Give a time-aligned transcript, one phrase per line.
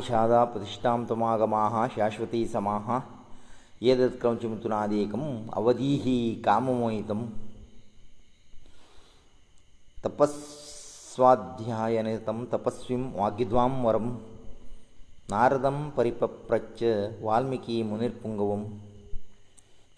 [0.00, 2.86] ಆನಿಷಾದ ಪ್ರತಿಷ್ಠಾಂತಮಾಗಮಾಹ ಶಾಶ್ವತಿ ಸಮಾಹ
[3.90, 5.24] ಏದತ್ ಕ್ರಂಚಿ ಮುತುನಾದೇಕಂ
[5.58, 6.14] ಅವಧೀಹಿ
[6.46, 7.20] ಕಾಮಮೋಹಿತಂ
[10.04, 14.06] ತಪಸ್ವಾಧ್ಯಾಯನಿತಂ ತಪಸ್ವಿಂ ವಾಗ್ಯದ್ವಾಂ ವರಂ
[15.32, 16.80] ನಾರದಂ ಪರಿಪಪ್ರಚ್ಚ
[17.26, 18.62] ವಾಲ್ಮೀಕಿ ಮುನಿರ್ಪುಂಗವಂ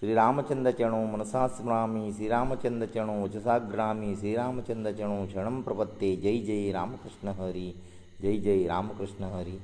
[0.00, 7.69] ಶ್ರೀರಾಮಚಂದ್ರ ಚರಣೋ ಮನಸಾ ಸ್ಮರಾಮಿ ಶ್ರೀರಾಮಚಂದ್ರ ಚರಣೋ ಉಚಸಾಗ್ರಾಮಿ ಶ್ರೀರಾಮಚಂದ್ರ ಚರಣೋ ಕ್ಷಣಂ ಪ್ರಪತ್ತೆ ಜೈ ಜೈ ರಾಮಕೃಷ್ಣ ಹರಿ
[8.25, 9.56] ಜೈ ಜೈ ರಾಮಕೃಷ್ಣ ಹರಿ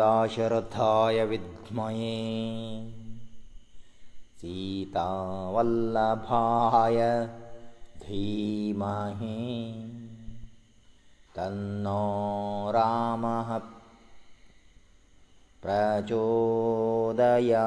[0.00, 2.10] दाशरथाय विद्महे
[4.38, 6.98] सीतावल्लभाय
[8.04, 9.36] धीमहि
[11.36, 12.02] तन्नो
[12.76, 13.50] रामः
[15.64, 17.64] प्रचोदया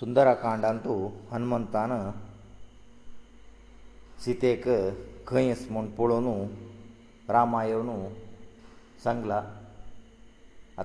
[0.00, 0.88] सुंदरकांडांत
[1.32, 1.92] हनुमंतान
[4.24, 4.62] सीतेक
[5.28, 6.26] खंयस म्हूण पळोवन
[7.30, 7.90] रामा येवन
[9.02, 9.42] सांगला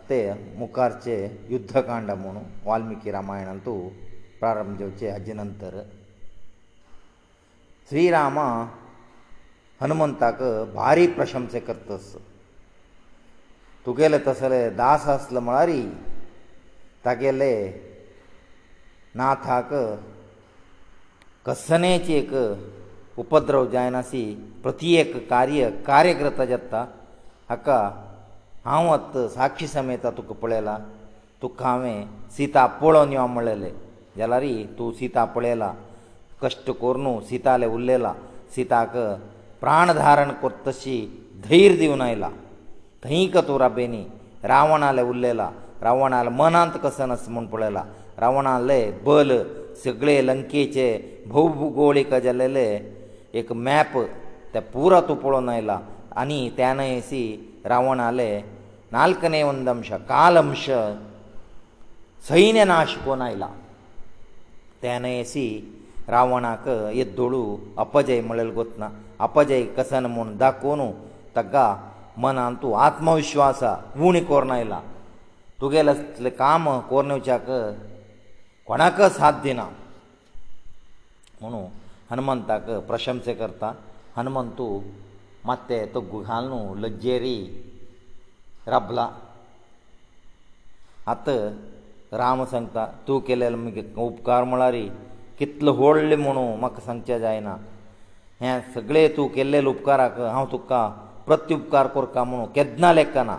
[0.09, 0.20] ते
[0.58, 1.16] मुखारचे
[1.50, 3.78] युध्दकांड म्हूण वाल्मिकी रामायणांतू
[4.39, 5.80] प्रारंभ जेवचे हाजे नंतर
[7.89, 8.38] श्रीराम
[9.81, 10.42] हनुमंताक
[10.76, 12.16] भारी प्रशंसे करतस
[13.86, 15.70] तुगेले तसले दास आसले म्हळ्यार
[17.06, 17.52] तागेले
[19.16, 19.73] नाथाक
[21.45, 22.34] कसनेची एक
[23.22, 24.22] उपद्रव जायना सी
[24.64, 26.80] प्रत्येक कार्य कार्यकृत जाता
[27.50, 27.78] हाका
[28.66, 30.78] हांव आत साक्षी समेत तुका पळयलां
[31.42, 32.05] तुका हांवें
[32.38, 33.72] सीता पळोवन यो म्हणलेलें
[34.17, 34.43] जाल्यार
[34.77, 35.71] तूं सीता पळयलां
[36.42, 38.14] कश्ट करून सीताले उरलेला
[38.55, 38.95] सीताक
[39.61, 40.98] प्राण धारण कोत तशी
[41.48, 42.30] धैर्य दिवन आयला
[43.04, 44.04] थंयक तूं राबेनी
[44.52, 45.49] रावणाले उरलेला
[45.82, 47.83] रावणाले मनांत कसो नस म्हूण पळयलां
[48.21, 49.37] रावणाले बल
[49.83, 50.89] सगळे लंकेचे
[51.27, 52.66] भौभुगोळीक जालेले
[53.39, 53.94] एक मॅप
[54.54, 55.80] त्या पुरा तूं पळोवन आयला
[56.21, 57.21] आनी त्यान येसी
[57.66, 58.30] रावण आले
[58.92, 60.66] नाल्कने वंदमश कालमश
[62.27, 63.48] सैन्य नाश कोण आयला
[64.82, 65.48] त्यान येसी
[66.10, 67.42] रावणाक येद्दोळू
[67.82, 68.89] अपजय म्हळेल गोतना
[69.27, 70.89] अपजय कसन म्हूण दाखोवन
[71.36, 71.67] ताका
[72.23, 73.64] मनांत तूं आत्मविश्वास
[74.08, 74.80] उणी कोरून आयला
[75.61, 77.49] तुगेले असलें काम कोरून येवच्याक
[78.67, 79.66] कोणाक साध्य ना
[81.42, 81.66] म्हणून
[82.13, 83.67] हनुमंताक प्रशंस करता
[84.17, 84.65] हनुमंतू
[85.47, 87.37] मात्ते तो गुहाल न्हू लज्जेरी
[88.73, 89.05] राबला
[91.13, 91.27] आत
[92.21, 94.75] राम सांगता तूं केलेलो मुगे उपकार म्हळ्यार
[95.39, 97.55] कितलो व्हडलें म्हणू म्हाका सांगचें जायना
[98.41, 100.81] हें सगळें तूं केल्लेले उपकाराक हांव तुका
[101.25, 103.37] प्रत्युपकार करता म्हणू केदना लेखना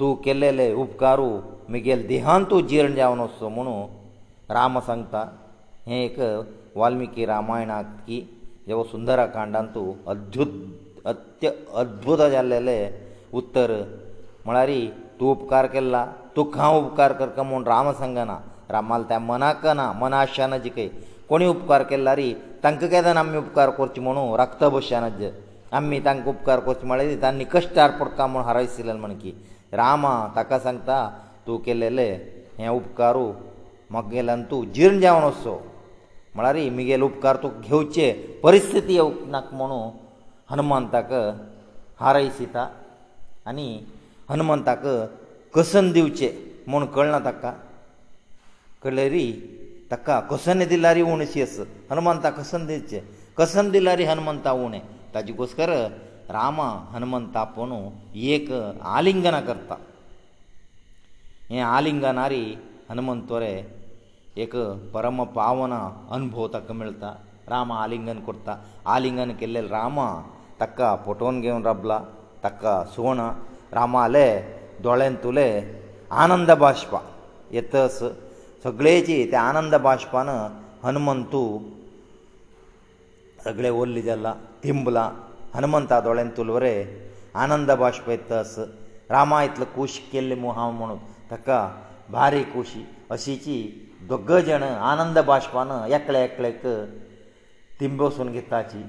[0.00, 1.28] तूं केल्लेले उपकारू
[1.74, 3.76] मुगेलें देहांत तूं जीर्ण जावन वचो म्हणू
[4.56, 5.24] राम सांगता
[5.86, 6.18] हें एक
[6.76, 8.18] वाल्मिकी रामायणांत की
[8.70, 10.52] हो सुंदराकांडांत तूं अद्युत
[11.06, 11.50] अत्य
[11.82, 12.90] अद्भूत जाल्लेलें
[13.40, 13.72] उत्तर
[14.46, 14.70] म्हळ्यार
[15.20, 16.04] तूं उपकार केल्ला
[16.36, 18.38] तुका हांव उपकार करता म्हूण राम सांगना
[18.70, 20.88] रामाल त्या मनाक ना मनाशान जिकय
[21.28, 22.32] कोणी उपकार केल्ला रे
[22.64, 25.08] तांकां केदान आमी उपकार करचे म्हणू रक्त भशान
[25.76, 29.32] आमी तांकां उपकार करचे म्हळ्यार तांणी कश्ट आरपडका म्हूण हरयसिल्लें म्हण की
[29.72, 30.98] रामा ताका सांगता
[31.46, 32.10] तूं केलेले
[32.58, 33.30] हे उपकारू
[33.90, 35.58] म्हाका गेल्यान तूं जीर्ण जेवण वसो
[36.36, 38.06] म्हळ्यार मुगेल उपकार तूं घेवचे
[38.42, 39.90] परिस्थिती येवंक नाक म्हणून
[40.52, 41.12] हनुमंताक
[42.00, 42.66] हारय सीता
[43.48, 43.66] आनी
[44.30, 44.86] हनुमंताक
[45.54, 46.30] कसन दिवचे
[46.66, 47.52] म्हूण कळना ताका
[48.82, 49.30] कळरी
[49.90, 51.58] ताका कसन दिल्यार उणशी आस
[51.90, 53.00] हनुमंताक कसन दिवचे
[53.38, 54.80] कसन दिल्यार हनुमंता उणें
[55.14, 55.70] ताजे घोसकर
[56.30, 57.78] रामा हनुमंता पोंदू
[58.34, 58.50] एक
[58.96, 59.74] आलिंगना करता
[61.50, 62.42] हें आलिंगनारी
[62.90, 63.62] हनुमंतोरें
[64.42, 64.54] एक
[64.94, 65.72] परम पावन
[66.14, 67.10] अनुभव ताका मेळटा
[67.50, 68.56] राम आलिंगन करता
[68.94, 70.00] आलिंगन केल्ले राम
[70.60, 71.98] ताका पटोवन घेवन रबला
[72.44, 73.20] ताका सुवण
[73.78, 74.26] रामाले
[74.82, 75.46] दोळ्यान तुले
[76.22, 76.98] आनंद बाशपा
[77.52, 77.98] येतस
[78.64, 80.28] सगळेची त्या आनंद बाशपान
[80.84, 81.42] हनुमंतू
[83.44, 84.34] सगळे ओल्ले जाला
[84.64, 85.10] तिंबला
[85.54, 86.76] हनुमंता दोळ्यान तुलवरे
[87.44, 88.58] आनंद बाशप येतस
[89.10, 90.98] रामा इतलो कुशी केल्ले मुहा म्हणून
[91.30, 91.66] ताका
[92.10, 93.56] भारी कुशी अशीची
[94.08, 94.62] दोग जण
[94.92, 96.62] आनंद बाशपान एकले एकलेक
[97.78, 98.82] तिंब वसून घेताची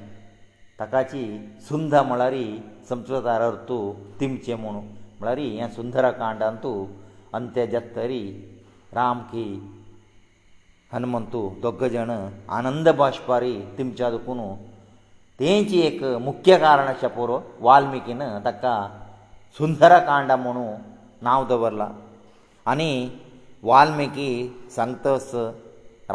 [0.79, 1.21] ताकाची
[1.67, 2.44] सुंध म्हळ्यारी
[2.89, 3.77] संस्कृतार अर्थू
[4.19, 4.75] तिमचे म्हूण
[5.19, 6.73] म्हळ्यार हें सुंदरा कांडांतू
[7.39, 8.19] अंत्य जत्तरी
[8.95, 9.45] राम की
[10.94, 12.12] हनुमंतू दोग जण
[12.57, 14.41] आनंद बाशपारी तिमच्या दुखून
[15.39, 18.75] तेंची एक मुख्य कारण आसा पुरो वाल्मिकीन ताका
[19.57, 20.67] सुंदरकांड म्हुणू
[21.27, 21.89] नांव दवरला
[22.71, 22.91] आनी
[23.69, 24.29] वाल्मिकी
[24.75, 25.29] सांगतस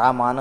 [0.00, 0.38] रामान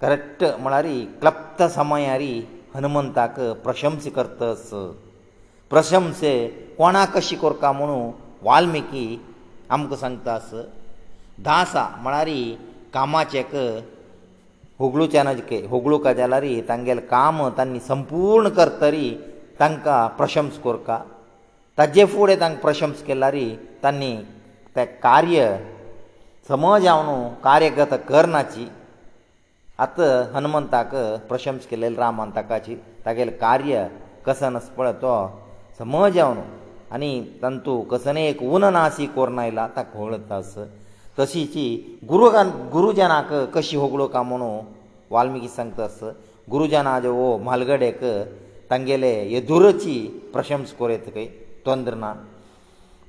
[0.00, 0.86] करेक्ट म्हळ्यार
[1.20, 2.34] क्लप्त समयारी
[2.74, 4.68] हनुमंताक प्रशंस करतस
[5.70, 6.20] प्रशंस
[6.78, 7.98] कोणा कशी करता म्हणू
[8.46, 9.06] वाल्मिकी
[9.76, 10.50] आमकां सांगतास
[11.48, 12.30] दासा म्हळ्यार
[12.94, 13.54] कामाचेक
[14.78, 19.08] हुगळूच्यानजके हुगळूका जाल्यार तांगेले काम तांणी संपूर्ण करतरी
[19.60, 20.98] तांकां प्रशंस करता
[21.78, 23.36] ताजे फुडें तांकां प्रशंस केल्यार
[23.82, 24.16] तांणी
[24.76, 25.38] ते कार्य
[26.48, 28.66] समज हांव न्हू कार्यगत करनाची
[29.84, 30.94] आतां हनुमंताक
[31.28, 32.74] प्रशंस केलेले रामान ताकाची
[33.06, 33.86] तागेले कार्य
[34.26, 35.12] कसन पळय तो
[35.78, 36.42] समज हांव न्हू
[36.94, 37.12] आनी
[37.42, 40.54] तंतू कसने एक उन नासी कोरून आयला ताक होळतास
[41.18, 41.66] तशीची
[42.08, 42.28] गुरु
[42.72, 44.50] गुरुजनाक कशी होगळो का म्हणू
[45.14, 46.02] वाल्मिकी सांगतास
[46.50, 48.00] गुरुजना जे ओ म्हालगडेक
[48.70, 49.96] तांगेले येदुरची
[50.32, 51.26] प्रशंस कोरयत खंय
[51.66, 52.12] तोंद्र ना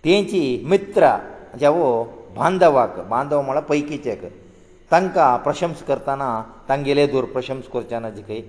[0.06, 1.18] तेंची मित्रा
[1.60, 1.88] जेवो
[2.38, 4.24] बांदवाक बांदव म्हळ्यार पैकीचेक
[4.92, 6.28] तांकां प्रशंस करतना
[6.70, 8.42] तांगेले दूर प्रशंस करचे ना जिकय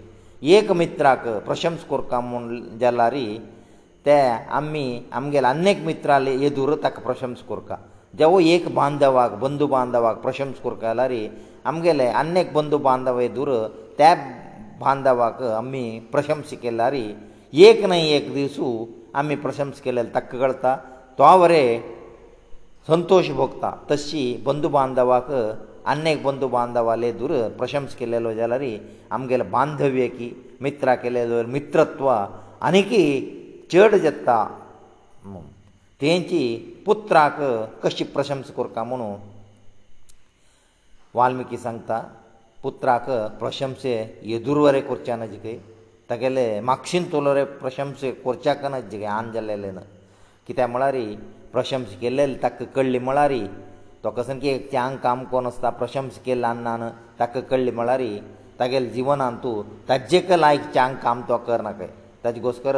[0.56, 3.26] एक मित्राक प्रशंस करता म्हूण जाल्यारी
[4.06, 4.19] ते
[4.56, 4.87] आमी
[5.20, 7.76] आमगेले अनेक मित्राले येदूर ताका प्रशंस करता
[8.19, 11.12] जेवो एक बांदवाक बंदू बांदवाक प्रशंस करता जाल्यार
[11.69, 13.49] आमगेले अनेक बंदू बांदव येदूर
[13.99, 14.14] त्या
[14.81, 17.06] बांदवाक आमी प्रशंस केल्यारी
[17.67, 18.69] एक न्हय एक दिसू
[19.19, 20.76] आमी प्रशंस केलेले ताका कळटा
[21.19, 21.94] तो बरें
[22.91, 25.31] संतोश भोगता तशी बंदू बांदवाक
[25.93, 28.65] अनेक बंदू बांदवाले दूर प्रशंस केलेलो जाल्यार
[29.15, 30.29] आमगेले बांधव्य की
[30.65, 32.09] मित्रा केलेलो मित्रत्व
[32.69, 33.03] आनीकी
[33.73, 34.38] चड जत्ता
[36.00, 36.43] तेंची
[36.87, 37.37] पुत्राक
[37.83, 39.11] कशी प्रशंस करता म्हणू
[41.19, 41.99] वाल्मिकी सांगता
[42.62, 43.06] पुत्राक
[43.41, 43.94] प्रशंसे
[44.32, 45.56] येदुरवरे करचे ना जिके
[46.11, 49.82] तागेले मागशीन तोलोरे प्रशंस करच्याक ना जिगे आन जाल्लेले ना
[50.47, 50.97] कित्याक म्हळ्यार
[51.56, 53.32] प्रशंस केले ताका कळ्ळी म्हळ्यार
[54.05, 56.88] तो कसं की त्यांग काम कोण आसता प्रशंस केला ना
[57.20, 58.00] ताका कळ्ळी म्हळ्यार
[58.58, 61.81] तागेल जिवनांत तूं ताजेक लायक च्यांग काम तो करनाक
[62.25, 62.76] ताजे घोसकर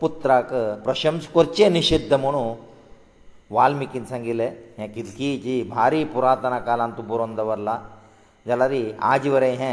[0.00, 0.52] पुत्राक
[0.84, 2.42] प्रशंस करचे निशिध्द म्हणू
[3.54, 7.78] वाल्मिकीन सांगिल्ले हे कितकी जी भारी पुरातन कालांत तूं बरोवन दवरला
[8.46, 8.74] जाल्यार
[9.12, 9.72] आज वरें हे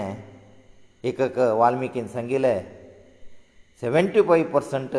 [1.13, 2.57] एक वाल्मिकीन सांगिल्ले
[3.81, 4.97] सेव्हंटी फायव पर्संट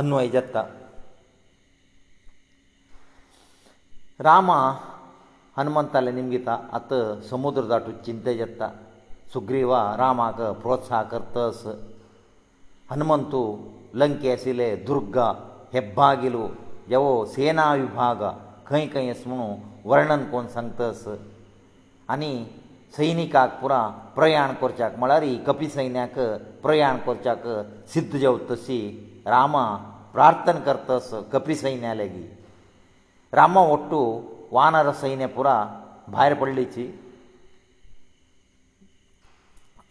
[0.00, 0.66] अन्वय जाता
[4.26, 4.50] ರಾಮ
[5.56, 6.90] ಹನುಮಂತಲೆ ನಿಮಿಗಿತ ಅತ
[7.30, 8.62] ಸಮುದ್ರ ದಾಟು ಚಿಂತಯತ್ತ
[9.32, 11.62] ಸುಗ್ರೀವ ರಾಮಕ ಪ್ರೋತ್ಸಾಹಕರ್ತಸ
[12.92, 13.40] ಹನುಮಂತು
[14.00, 15.18] ಲಂಕೇಸಿಲೇ ದುರ್ಗ
[15.74, 16.44] ಹೆಬ್ಬಾಗಿಲು
[16.94, 17.04] ಯವ
[17.34, 18.22] ಸೇನಾ ವಿಭಾಗ
[18.70, 19.48] ಕೈಕಯಸುಣು
[19.90, 21.02] ವರ್ಣನ कोण सांगतस
[22.14, 22.32] ಅನಿ
[22.96, 23.72] ಸೈನಿಕಾಕ ಪುರ
[24.16, 26.16] ಪ್ರಯಾಣ করಚಾಕ ಮಳಾರಿ ಕಪಿ ಸೈನ್ಯಾಕ
[26.64, 27.44] ಪ್ರಯಾಣ করಚಾಕ
[27.94, 28.80] সিদ্ধ เจ ವ ತಸಿ
[29.34, 29.54] ರಾಮ
[30.16, 32.24] प्रार्थना करतಸ ಕಪಿ ಸೈನ್ಯಾಲೆಗೆ
[33.38, 33.98] ರಾಮ ಒಟ್ಟು
[34.56, 35.48] ವಾನರ ಸೈನ್ಯ ಪುರ
[36.14, 36.84] ಭಾರ ಪಡಲಿಚಿ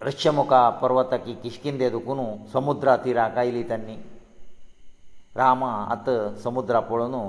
[0.07, 3.97] ರಷ್ಯಮುಖ ಪರ್ವತಕ್ಕೆ ಕಿಷ್ಕಿಂದೆ ದುಕುನು ಸಮುದ್ರ ತೀರ ಕಾಯಿಲಿ ತನ್ನಿ
[5.41, 5.61] ರಾಮ
[5.95, 6.09] ಅತ
[6.45, 7.21] ಸಮುದ್ರ ಪೊಳನು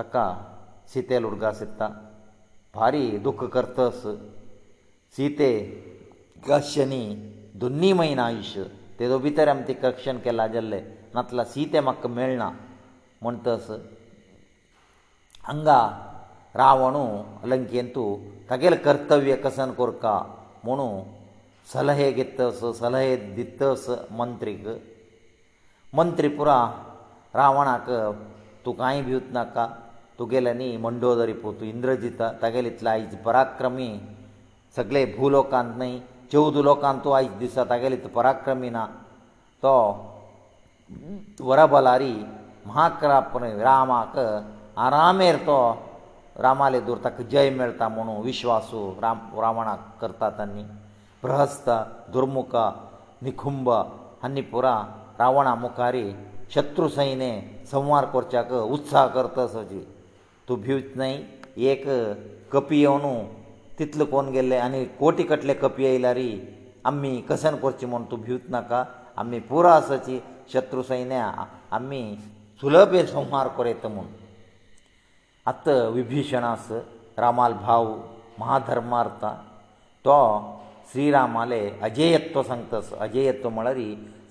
[0.00, 0.16] ತಕ್ಕ
[0.90, 1.80] ಸೀತೆ ಲುಡ್ಗ ಸಿತ್ತ
[2.76, 4.06] ಭಾರಿ ದುಃಖ ಕರ್ತಸ್
[5.16, 5.50] ಸೀತೆ
[6.48, 7.02] ಗಶ್ಯನಿ
[7.62, 8.66] ದುನ್ನಿಮೈನ ಆಯುಷ್ಯ
[8.98, 10.80] ತೇದೋ ಭಿತರ ಅಮ್ತಿ ಕಕ್ಷನ್ ಕೆಲ್ಲ ಜಲ್ಲೆ
[11.16, 12.44] ನತ್ಲ ಸೀತೆ ಮಕ್ಕ ಮೇಳ್ನ
[13.22, 13.70] म्हणटस
[15.44, 15.78] हांगा
[16.56, 17.06] रावणू
[17.48, 18.04] लंकेंतू
[18.50, 20.18] तागेल कर्तव्य कसन कोरका
[20.64, 20.88] म्हुणू
[21.72, 24.66] सलहे घेतस सलहे दितस मंत्रीक
[25.96, 26.56] मंत्री पुरा
[27.34, 27.90] रावणाक
[28.66, 29.66] तूं कांय भिवत नाका
[30.18, 33.88] तुगेले न्ही मंडोदरी पोत इंद्रजिता तागेले इतले आयज पराक्रमी
[34.76, 35.98] सगळे भूलोकांत न्हय
[36.32, 38.86] चवद लोकांत तूं आयज दिसा तागेले पराक्रमी ना
[39.62, 39.76] तो
[41.40, 42.14] वरबलारी
[42.66, 44.16] महाकराप करून रामाक
[44.86, 45.58] आरामेर तो
[46.44, 50.62] रामाले दूर ताका जय मेळटा म्हणून विश्वासू राम रावणाक करता तांणी
[51.22, 51.70] प्रहस्त
[52.12, 52.56] दुर्मुख
[53.22, 53.68] निखुंभ
[54.22, 54.74] हांणी पुरा
[55.18, 56.04] रावणा मुखारी
[56.54, 57.30] शत्रू सैने
[57.70, 59.84] संवार करच्याक उत्साह करता सजी
[60.48, 61.18] तूं भिवच न्हय
[61.70, 61.84] एक
[62.52, 63.14] कपी येवनू
[63.78, 66.28] तितलो कोण गेल्ले आनी कोटी कटले कपी येयल्या रे
[66.88, 68.84] आमी कसन करचें म्हूण तूं भिवच नाका
[69.20, 70.20] आमी पुरा सची
[70.52, 71.30] शत्रू सैन्या
[71.76, 72.02] आमी
[72.60, 74.06] सुलभ हे संहार करत म्हूण
[75.50, 76.66] आतां विभिशणास
[77.22, 77.84] रामाल भाव
[78.40, 79.30] महाधर्मार्था
[80.06, 80.16] तो
[80.92, 83.78] श्रीरामाले अजेयत्व सांगतास अजेयत्व म्हळ्यार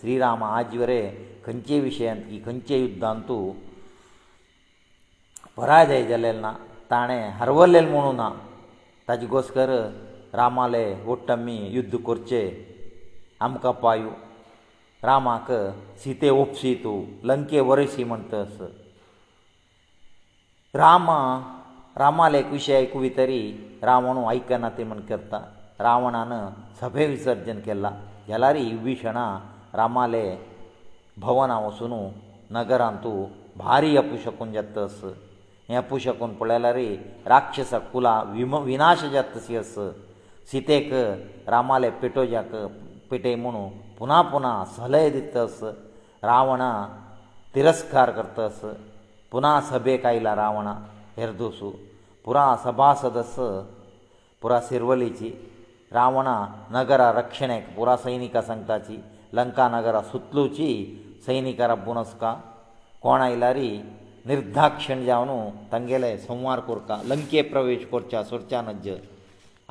[0.01, 0.99] श्रीराम आज वरे
[1.45, 3.37] खंयचे विशयांत की खंयचे युध्दांतू
[5.57, 6.51] पराजय जालेलो ना
[6.91, 8.29] ताणें हरवलेलें म्हणू ना
[9.07, 9.69] ताजे गोसकर
[10.39, 12.43] रामाले वट्ट आमी युध्द करचे
[13.47, 14.09] आमकां पायू
[15.05, 15.47] रामाक
[16.03, 16.95] सीते ओपसी तूं
[17.29, 18.55] लंके वरशी म्हणटस
[20.81, 21.17] रामा
[22.01, 23.41] रामालेक विशय आयकुवी तरी
[23.89, 25.39] रावण आयकना ते म्हण करता
[25.85, 26.31] रावणान
[26.81, 27.89] सभे विसर्जन केला
[28.27, 29.25] गेल्यार विभीषणा
[29.79, 30.25] रामाले
[31.21, 31.93] भवना वचून
[32.57, 33.25] नगरांत तूं
[33.63, 34.99] भारी अपुशकून जातस
[35.69, 36.77] हें अपुशकून पळयल्यार
[37.31, 39.75] राक्षस कुला विम विनाश जातसी अस
[40.51, 40.93] सीतेक
[41.49, 42.55] रामाले पेटोवच्याक
[43.11, 45.57] पेटय म्हणून पुना पुना सलय दितस
[46.29, 46.69] रावणा
[47.55, 48.59] तिरस्कार करतस
[49.31, 50.73] पुना सभेक आयला रावणा
[51.17, 51.69] हेरदोसू
[52.25, 53.33] पुरा सभासदस
[54.41, 55.29] पुरा सिरवलीची
[55.97, 56.35] रावणा
[56.77, 58.97] नगरा रक्षणेक पुरा सैनिका सांगताची
[59.37, 60.69] लंका नगरा सुतलूची
[61.25, 62.33] सैनिका रब्बुनस्का
[63.03, 63.69] कोण आयला री
[64.27, 65.29] निर्धाक्षण जावन
[65.71, 68.89] तांगेले संवार कोरता लंके प्रवेश कोरच्या सोडच्या नज्ज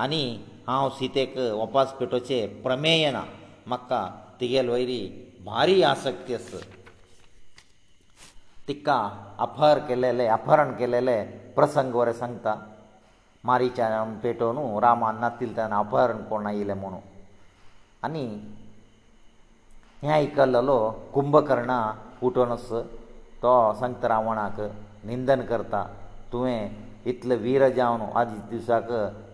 [0.04, 0.23] आनी
[0.68, 3.23] हांव सीतेक वपास पेटोवचें प्रमेय ना
[3.68, 4.00] म्हाका
[4.40, 4.99] तिगेल वयरी
[5.46, 6.50] भारी आसक्ती आस
[8.66, 8.99] तिका
[9.46, 11.16] अपहर केलेले अपहरण केलेले
[11.56, 12.54] प्रसंग वरें सांगता
[13.50, 13.88] मारीच्या
[14.23, 17.00] पेटोवन रामान नातील तेन्ना अपहरण कोण आयिल्लें म्हणून
[18.06, 18.25] आनी
[20.02, 20.78] हें आयकल्लो
[21.14, 21.78] कुंभकर्णा
[22.26, 22.68] उठोनस
[23.42, 24.61] तो संत रावणाक
[25.11, 25.87] निंदन करता
[26.32, 26.68] तुवें
[27.12, 28.88] इतलो वीर जावन आदी दिसाक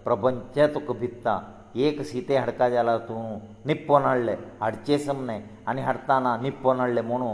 [0.05, 1.39] प्रपंच तुका भित्ता
[1.85, 3.23] एक सीते हाडका जाला तूं
[3.67, 5.39] निप्पोन हाडले हाडचे समने
[5.69, 7.29] आनी हाडटाना निप्पोन हाडले म्हणू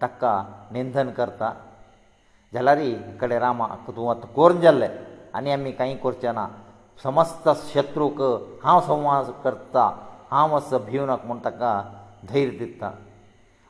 [0.00, 0.32] ताका
[0.72, 1.52] निंदन करता
[2.54, 4.88] जाल्यार इकडे रामाक तूं आतां कोर्न जाल्ले
[5.38, 6.46] आनी आमी कांय करचें ना
[7.02, 8.20] समस्त शत्रूक
[8.64, 9.86] हांव संवास करता
[10.30, 11.72] हांव असो भिवन म्हूण ताका
[12.32, 12.90] धैर्य दिता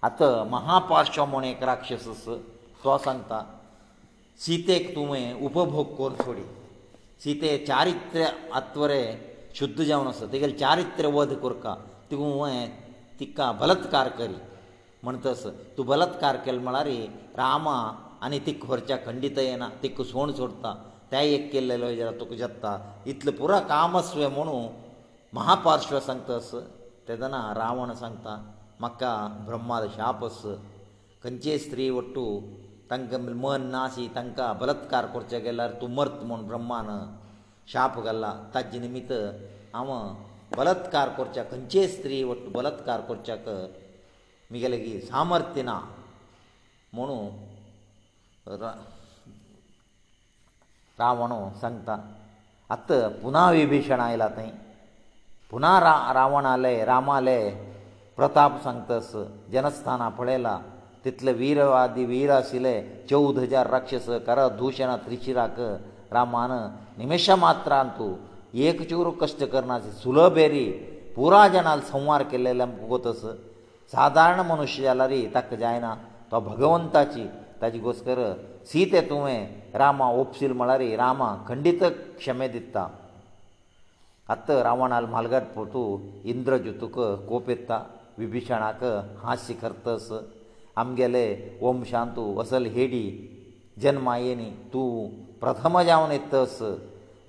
[0.08, 2.26] आतां महापार्श्व म्हूण एक राक्षस
[2.84, 3.42] तो सांगता
[4.46, 6.42] सीतेक तुवें उपभोग कोर सोडी
[7.24, 9.02] सीते चारित्र्य आत्वरे
[9.58, 11.72] शुद्ध जावन आसा तेगेलें चारित्र वध कोरका
[12.10, 12.62] तिगू हें
[13.18, 14.38] तिका बलत्कार करी
[15.04, 15.42] म्हणटस
[15.76, 16.88] तूं बलत्कार केलो म्हळ्यार
[17.42, 17.76] रामा
[18.24, 20.74] आनी तिक व्हरच्या खंडीत येना तिक सोण सोडता
[21.12, 22.72] तेय एक केल्लेलो जाल्यार तुका जत्ता
[23.12, 24.66] इतलो पुरो कामस्व म्हणून
[25.38, 26.50] महापार्श्व सांगतस
[27.08, 28.34] तेदना रावण सांगता
[28.80, 29.12] म्हाका
[29.46, 30.42] ब्रह्माद शाप आस
[31.24, 32.26] खंयचे स्त्री वट्टू
[32.90, 36.88] तांकां मन ना शी तांकां बलत्कार करचे गेल्यार तूं मर्त म्हूण ब्रह्मान
[37.72, 39.12] शाप घाल्ला ताजे निमित्त
[39.74, 39.90] हांव
[40.56, 43.48] बलात्कार करच्या खंयचेय स्त्री वट बलात्कार करच्याक
[44.50, 45.78] म्हगेलेगी सामर्थ्य ना
[46.94, 47.28] म्हणू
[50.98, 51.96] रावण सांगता
[52.70, 52.92] आत
[53.22, 54.50] पुना विभीषण आयला थंय
[55.50, 57.38] पुना रा रावणाले रामाले
[58.16, 59.10] प्रताप सांगतस
[59.52, 60.58] जनस्थाना पळयला
[61.04, 62.80] तितले वीरवादी वीर आशिले
[63.10, 65.60] चौद हजार राक्षस कर दुशणा त्रिशिराक
[66.16, 66.52] ರಾಮಾನ
[67.00, 68.08] ನಿಮಿಷ ಮಾತ್ರ ಅಂತೂ
[68.66, 70.64] ಏಕ ಚೂರು ಕಷ್ಟ ಕರ್ನಾಸಿ ಸುಲಭೇರಿ
[71.16, 73.22] ಪೂರಾ ಜನಾಲ್ ಸಂವಾರ ಕೆಲ್ಲೆಲ್ಲ ಮುಗೋತಸ
[73.94, 75.88] ಸಾಧಾರಣ ಮನುಷ್ಯ ಜಾಲರಿ ತಕ್ಕ ಜಾಯನ
[76.30, 77.24] ತೋ ಭಗವಂತಾಚಿ
[77.60, 78.20] ತಾಜಿ ಗೋಸ್ಕರ
[78.70, 79.36] ಸೀತೆ ತುಮೆ
[79.82, 81.82] ರಾಮ ಒಪ್ಸಿಲ್ ಮಳರಿ ರಾಮ ಖಂಡಿತ
[82.20, 82.76] ಕ್ಷಮೆ ದಿತ್ತ
[84.34, 85.82] ಅತ್ತ ರಾವಣಾಲ್ ಮಲ್ಗಟ್ ಪೋತು
[86.32, 86.96] ಇಂದ್ರ ಜುತುಕ
[87.30, 87.70] ಕೋಪೆತ್ತ
[88.20, 88.82] ವಿಭೀಷಣಾಕ
[89.26, 90.08] ಹಾಸ್ಯ ಕರ್ತಸ
[90.82, 91.26] ಅಮ್ಗೆಲೆ
[91.68, 93.04] ಓಂ ಶಾಂತು ಅಸಲ್ ಹೇಡಿ
[93.82, 94.82] ಜನ್ಮ ಏನಿ ತೂ
[95.42, 96.56] प्रथम जावन येतस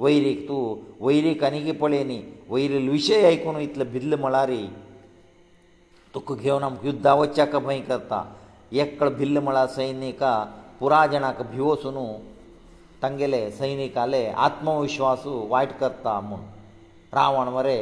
[0.03, 0.63] वैरीक तूं
[1.05, 4.51] वैरीक आनीक पळय न्ही वैरील विशय आयकून इतलो भिल्ल म्हळ्यार
[6.13, 8.23] तुका घेवन आमकां युद्धा वचच्याक भंय करता
[8.81, 10.31] एकड भिल्ल म्हळ्यार सैनिका
[10.79, 11.97] पुराय जाणांक भिवोसून
[13.01, 16.39] तांगेले सैनिकाले आत्मविश्वासू वायट करता म्हूण
[17.13, 17.77] रावण मरे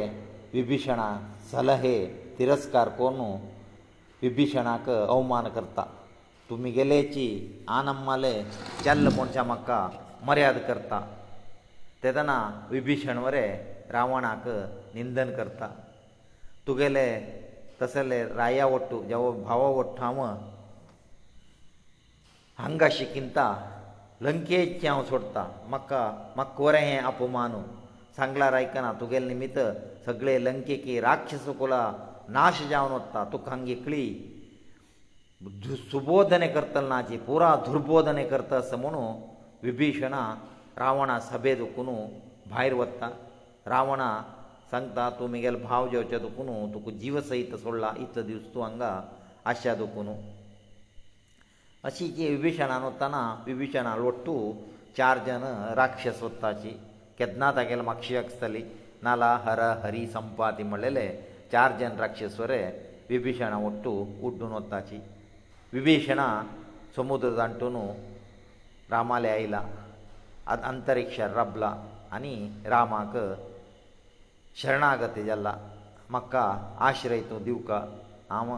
[0.52, 1.16] विभिशणा
[1.50, 1.96] सलहे
[2.38, 3.20] तिरस्कार कोन
[4.22, 5.84] विभिशणाक अवमान करता
[6.50, 7.28] तुमी गेलेची
[7.78, 8.32] आनम्माले
[8.84, 9.86] जल्ल म्हणचे म्हाका
[10.28, 10.98] मर्याद करता
[12.02, 12.36] तेदना
[12.70, 13.46] विभीषण वरे
[13.94, 14.44] रावणाक
[14.94, 15.66] निंदन करता
[16.66, 17.06] तुगेले
[17.80, 20.20] तसले राया वट्टू जावो भावा वट्टू हांव
[22.58, 23.46] हांगा शिकिता
[24.26, 26.02] लंकेचें हांव सोडटा म्हाका
[26.36, 27.52] म्हाका कोरें हें अपमान
[28.16, 29.58] सांगला रायकना तुगेले निमित्त
[30.06, 31.82] सगळे लंकेकी राक्षस कुला
[32.36, 34.04] नाश जावन वता तुका हांगा एकळी
[35.90, 39.32] सुबोधने करतल नाची पुरा दुर्बोधने करता अस म्हणून
[39.66, 40.14] ವಿಭೀಷಣ
[40.82, 41.96] ರಾವಣ ಸಬೇದುಕುನು
[42.52, 43.02] 바이ರುವತ್ತ
[43.72, 44.02] ರಾವಣ
[44.72, 48.84] ಸಂತಾತೋಮಿಗೆл ಭಾವಜೋಚದುಕುನು ತುಕು ಜೀವಸಹಿತ ಸೊಲ್ಲ ಇತ್ತ ದಿವಸು ತು ಅಂಗ
[49.50, 50.14] ಆಶಾದುಕುನು
[51.90, 53.16] ಅಸಿಕೆ ವಿಭೀಷಣನತನ
[53.48, 54.34] ವಿಭೀಷಣ ಒಟ್ಟು
[54.98, 55.44] ಚಾರ್ಜನ
[55.80, 56.72] ರಾಕ್ಷಸೊತ್ತಾಚಿ
[57.18, 58.62] ಕೆದನ ತಕೇಲ್ ಮಕ್ಷಯಕ್ಷದಲ್ಲಿ
[59.06, 61.06] ನಲಹರ ಹರಿ ಸಂಪಾತಿ ಮಳ್ಳೆಲೆ
[61.52, 62.60] ಚಾರ್ಜನ ರಾಕ್ಷಸವರೆ
[63.12, 63.92] ವಿಭೀಷಣ ಒಟ್ಟು
[64.28, 64.98] ಉಡ್ಡನೊತ್ತಾಚಿ
[65.76, 66.20] ವಿಭೀಷಣ
[66.98, 67.84] ಸಮುದ್ರದ ಅಂಟೋನು
[68.94, 69.60] रामाले आयला
[70.70, 71.70] अंतरिक्षार रबला
[72.14, 72.34] आनी
[72.74, 73.14] रामाक
[74.60, 75.52] शरणागती जाला
[76.14, 76.42] म्हाका
[76.88, 77.78] आश्रय तूं दिवका
[78.30, 78.50] हांव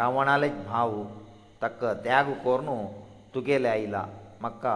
[0.00, 0.92] रावणालेच भाव
[1.62, 2.68] ताका त्याग कोरून
[3.34, 4.02] तुगेले आयला
[4.42, 4.74] म्हाका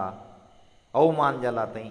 [1.01, 1.89] अवमान जाला थंय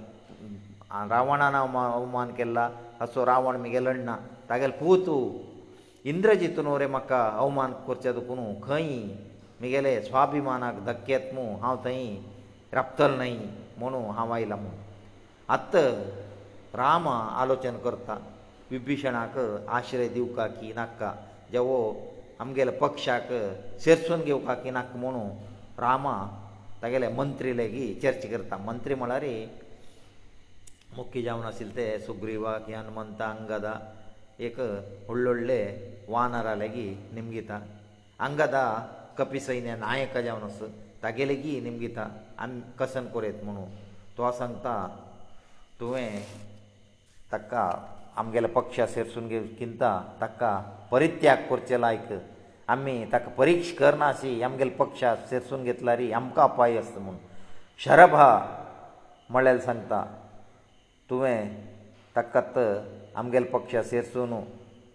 [1.14, 2.70] रावणान अवमान अवमान केला
[3.04, 4.16] असो रावण म्हगे लडना
[4.50, 5.16] तागेले पुतू
[6.12, 8.92] इंद्रजितून रे म्हाका अवमान करचें दुखून खंय
[9.60, 12.06] म्हगेले स्वाभिमानाक धक्केत मू हांव थंय
[12.80, 13.32] ರಬ್ದಲ್ ನೈ
[13.82, 14.66] ಮನೋ ಹವೈಲಮ
[15.56, 15.76] ಅತ್ತ
[16.82, 17.08] ರಾಮ
[17.42, 18.16] ಆಲೋಚನೆ کرتا
[18.72, 19.36] ವಿಭೀಷಣಾಕ
[19.78, 21.02] ಆಶ್ರಯ ದಿವ್ ಕಾಕಿ ನಕ್ಕ
[21.54, 21.80] ಜವೋ
[22.42, 23.30] 함ಗೇಲ ಪಕ್ಷಾಕ
[23.84, 25.24] ಶೇರಸನ್ ಗೆವ್ ಕಾಕಿ ನಕ್ಕ ಮನೋ
[25.86, 26.06] ರಾಮ
[26.82, 29.36] ತಗೇಲೆ ಮಂತ್ರಿಲೇಗಿ ಚರ್ಚೆ کرتا ಮಂತ್ರಿ ಮಳರಿ
[30.98, 33.68] ಮುಕ್ಕಿ ಜಾವ್ನ ಸಿಲ್ತೆ ಸುಗ್ರೀವಾ ಕಯನಮಂತ ಅಂಗದ
[34.48, 34.60] ಏಕ
[35.12, 35.60] ಒಳ್ಳೊಳ್ಳೆ
[36.14, 37.52] ವಾನರ ಲಗಿ ನಿಮಿಗಿತ
[38.26, 38.58] ಅಂಗದ
[39.20, 40.48] ಕಪಿಸೈನೇ ನಾಯಕ ಜಾವ್ನ
[41.04, 42.00] ತಗೇಲೆಗಿ ನಿಮಿಗಿತ
[42.44, 43.68] आनी कसन करीत म्हणून
[44.18, 44.72] तो सांगता
[45.80, 46.18] तुवें
[47.32, 47.62] ताका
[48.22, 50.50] आमगेले पक्ष सेरसून घेव चिंता ताका
[50.92, 52.12] परित्याग करचे लायक
[52.76, 57.20] आमी ताका परिक्ष करना शी आमगेले पक्ष सेरसून घेतला रे आमकां अपाय आसता म्हणून
[57.86, 58.30] शरभ हा
[59.30, 60.04] म्हळ्यार सांगता
[61.10, 61.48] तुवें
[62.16, 62.58] ताकात
[63.16, 64.40] आमगेले पक्ष सेरसून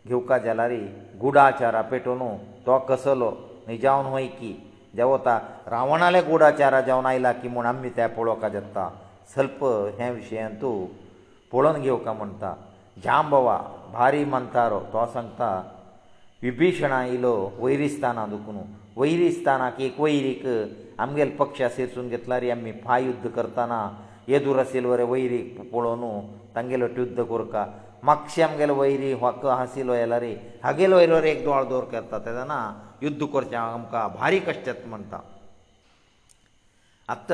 [0.07, 0.81] घेवका जाला रे
[1.21, 2.37] गुडाचारा पेटोवन
[2.67, 3.33] तो कसलो
[3.69, 4.55] निजावन वयकी
[4.97, 5.37] देवता
[5.71, 8.89] रावणाले गुडाचारा जावन आयला की म्हूण आमी ते पळोवपाक जाता
[9.35, 9.65] सल्प
[9.99, 10.87] हे विशयान तूं
[11.53, 12.53] पळोवन घेवका म्हणटा
[13.05, 13.59] जांबवा
[13.93, 15.51] भारी मंतारो तो सांगता
[16.43, 18.57] विभीशणा येयलो वैरीस्थानां दुखून
[18.97, 20.47] वैरीस्थानाक एक वैरीक
[21.01, 23.89] आमगेले पक्षा सिरसून घेतला रे आमी पांय युध्द करताना
[24.29, 26.21] येदूर आशिल्ल वरे वैरीक पळोवन
[26.57, 27.67] तांगेलो युध्द करका
[28.03, 32.61] म्हापशे आमगेलो वैरी वाक आशिल्लो येला रे हागेलो वयलो रे एक दोळ दोर करता तेदना
[33.07, 35.19] युद्ध करचें आमकां भारी कश्ट येता म्हणटा
[37.15, 37.31] आत्त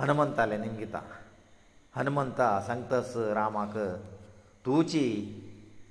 [0.00, 0.98] हनुमंताले निमगिता
[1.96, 3.76] हनुमंता सांगतास रामाक
[4.66, 5.06] तुजी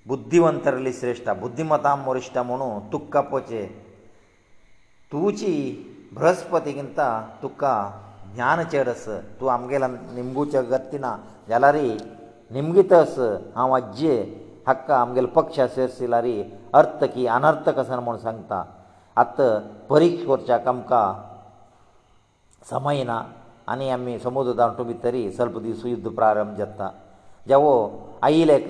[0.09, 3.65] बुद्धिवंतरली श्रेश्ठा बुद्धिमतां मोरिश्ठा म्हणून तुका पोचे
[5.11, 5.55] तुजी
[6.15, 6.99] बृहस्पतीगिंत
[7.41, 7.73] तुका
[8.35, 9.07] ज्ञान चेडस
[9.39, 11.15] तूं आमगेल्यान निमगुचे गती ना
[11.49, 11.87] जाल्यारी
[12.53, 13.19] निमगितस
[13.55, 14.15] हांव आज्जे
[14.67, 16.41] हक्का आमगेलो पक्ष शिरसिल्यारी
[16.79, 18.63] अर्थ की अनर्थ कसो म्हूण सांगता
[19.21, 19.53] आतां
[19.89, 21.05] परिक्ष करच्याक आमकां
[22.69, 23.17] समय ना
[23.71, 26.87] आनी आमी समुद्र दांटो भितरी स्वल्प दीस युध्द प्रारंभ जाता
[27.49, 27.71] जेवो
[28.27, 28.67] आयिल्लेक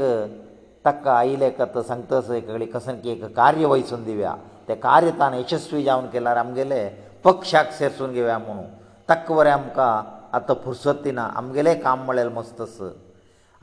[0.86, 4.34] ताका आयिल्लेक आतां सांगता असो एकगे कसं की एक कार्य वयसून दिव्या
[4.70, 6.82] तें कार्य ताणें यशस्वी जावन केल्यार आमगेले
[7.26, 8.66] पक्षाक सेरसून घेवया म्हणून
[9.10, 9.92] ताका वरें आमकां
[10.38, 12.78] आतां फुर्सती ना आमगेलें काम म्हळ्यार मस्त आस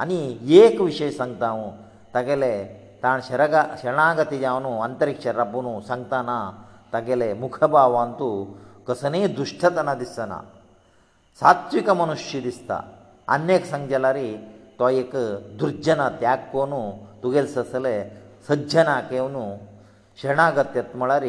[0.05, 0.21] आनी
[0.61, 1.65] एक विशय सांगता हांव
[2.15, 2.53] तागेले
[3.03, 6.39] ताण शरगा शरणागती जावन अंतरिक्ष रापून सांगताना
[6.93, 8.29] तागेले मुखभावांतू
[8.89, 10.41] कसलेय दुश्टतना दिसना
[11.41, 12.77] सात्वीक मनुश्य दिसता
[13.35, 14.17] आनी एक सांग जाल्यार
[14.79, 15.15] तो एक
[15.61, 16.73] दुर्जना त्याग कोन
[17.23, 17.95] तुगेले ससले
[18.49, 19.37] सज्जना केवन
[20.23, 21.25] शरणागत येत म्हळ्यार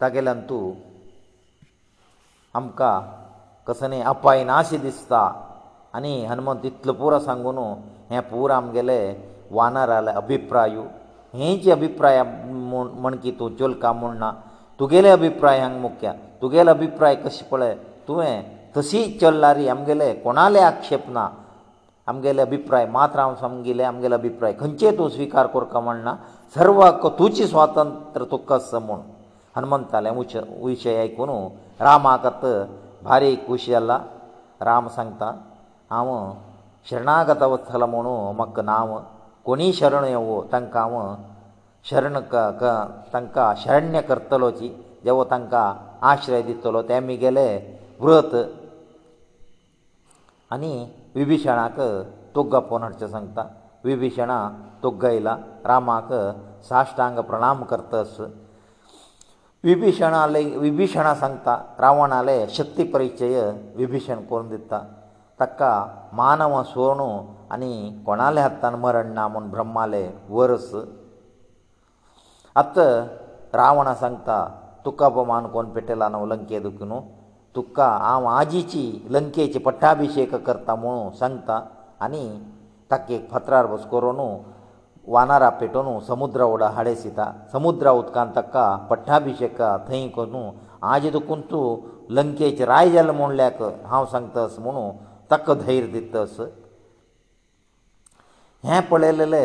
[0.00, 0.72] तागेल्यान तूं
[2.58, 2.98] आमकां
[3.66, 5.20] कसलेय अपाय नाशी दिसता
[5.94, 7.58] आनी हनुमंत इतलो पुरो सांगून
[8.10, 8.98] हें पुरो आमगेले
[9.50, 10.76] वानर आले अभिप्राय
[11.34, 14.30] हें जी अभिप्राय म्हूण म्हण की तूं उज्वल काम म्हूण ना
[14.78, 17.74] तुगेले अभिप्राय हांगा मुख्या तुगेले अभिप्राय कशें पळय
[18.08, 21.28] तुवें तशी चल्लारी आमगेले कोणाले आक्षेप ना
[22.08, 26.14] आमगेले अभिप्राय मात्र हांव समगिले आमगेले अभिप्राय खंयचेय तूं स्विकार करता म्हण ना
[26.54, 26.82] सर्व
[27.18, 29.00] तुजी स्वातंत्र तुका आसा म्हूण
[29.56, 31.28] हनुमंताले उच विशय आयकून
[31.80, 32.26] रामाक
[33.04, 33.98] बारीक खुशी जाला
[34.68, 35.30] राम सांगता
[35.90, 36.14] हांव
[36.90, 38.98] शरणागत वत्सल म्हणू म्हाका नांव
[39.48, 41.14] कोणीय शरण येवो तांकां हांव
[41.90, 42.70] शरण क क
[43.12, 44.68] तांकां शरण्य करतलोची
[45.04, 45.66] देवो तांकां
[46.08, 47.46] आश्रय दितलो ते आमगेले
[48.00, 48.34] व्रत
[50.52, 50.72] आनी
[51.14, 51.80] विभिशणाक
[52.34, 53.46] तुग्ग पोवन हाडचें सांगता
[53.84, 54.38] विभिशणा
[54.82, 56.12] तुग्ग आयला रामाक
[56.68, 58.16] साश्टांग प्रणाम करतस
[59.64, 63.40] विभिशणा लेग विभिशणा सांगता रावणाले शक्ती परिचय
[63.76, 64.80] विभिशण करून दिता
[65.40, 65.72] ताका
[66.20, 67.10] मानव सोणू
[67.52, 67.72] आनी
[68.06, 70.70] कोणाले हातान मरण ना म्हूण ब्रह्माले वरस
[72.62, 72.78] आत
[73.54, 74.36] रावणा सांगता
[74.84, 77.00] तुका अपमान कोण पेटयला न्हू लंके दुख न्हू
[77.56, 81.60] तुका हांव आजीची लंकेची पट्टाभिशेक करता म्हूण सांगता
[82.04, 82.22] आनी
[82.90, 84.18] ताका एक पत्रार बस करून
[85.12, 90.50] वानारा पेटोवन समुद्र उडा हाडेसिता समुद्र उदकान ताका पट्टाभिशेक थंय करून
[90.94, 91.76] आजी दुखून तूं
[92.14, 94.90] लंकेचे राय जाल म्हणल्याक हांव सांगतस म्हुणू
[95.30, 96.40] ताका धैर्य दितस
[98.66, 99.42] ಹೇ ಪೊಳೆ ಲಲೆ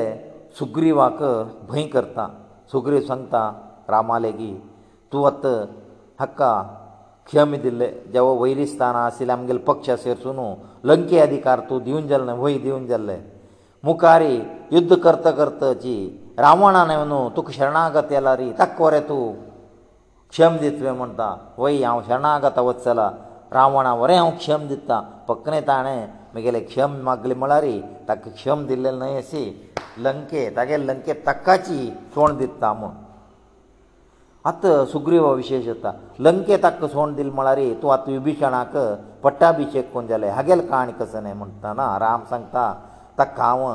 [0.57, 1.19] ಸುಗ್ರೀವಾಕ
[1.71, 2.19] ಭೈ ಕರ್ತ
[2.71, 3.41] ಸುಗ್ರೀ ಸಂತಾ
[3.93, 4.49] ರಾಮಾಲೆಗಿ
[5.11, 5.45] ತುವತ್ತ
[6.21, 6.41] ಹಕ್ಕ
[7.27, 10.47] ಕ್ಷಮಿದಿಲ್ಲೆ ಜವ ವೈರಿ ಸ್ಥಾನ ಆಸಿಲಂ ಗೆಲ ಪಕ್ಷಾಸೇರುನು
[10.91, 13.17] ಲಂಕೆ ಅಧಿಕಾರಿ ತು ದಿವಂಜಲನ ಹೋಯ ದಿವಂಜಲ್ಲೆ
[13.87, 14.33] ಮುಕಾರಿ
[14.77, 15.95] ಯುದ್ಧ ಕರ್ತ ಕರ್ತಜಿ
[16.45, 19.19] ರಾಮಣನನು ತುಕ್ ಶರಣಾಗತ ಅಲಾರಿ ತಕ್ಕರೆತು
[20.33, 22.87] ಕ್ಷಮದಿತ್ವೆ म्हणತಾ ಹೋಯ ಆಂ ಶರಣಾಗತವ츨
[23.59, 24.91] ರಾಮಣವರೆ ಆಂ ಕ್ಷಮದಿತ್ತ
[25.31, 25.97] ಪಕ್ಕನೆ ತಾಣೆ
[26.35, 27.65] म्हगेले क्षम मागले म्हळ्यार
[28.07, 29.43] ताका क्षम दिल्ले न्हय अशी
[30.05, 32.91] लंके तागे लंके ताकाची सोण दिता म्हूण
[34.49, 35.91] आतां सुग्रीव विशेश येता
[36.25, 38.77] लंके ताका सोण दिल म्हळ्यार तूं आतां विभिशणाक
[39.23, 42.63] पट्टाभिशेक कोण जाले हागेल काण कसो न्हय म्हणटना राम सांगता
[43.19, 43.67] ताका हांव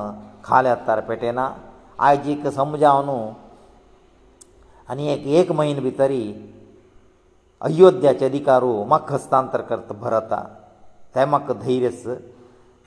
[0.44, 1.48] खाल्या तार पेटयना
[2.08, 3.18] आयजीक समजाव न्हू
[4.90, 6.10] आनी एक एक म्हयने भितर
[7.70, 10.42] अयोध्याचे अधिकारू म्हाका हस्तांतर करता भरता
[11.14, 12.04] ते म्हाका धैर्यस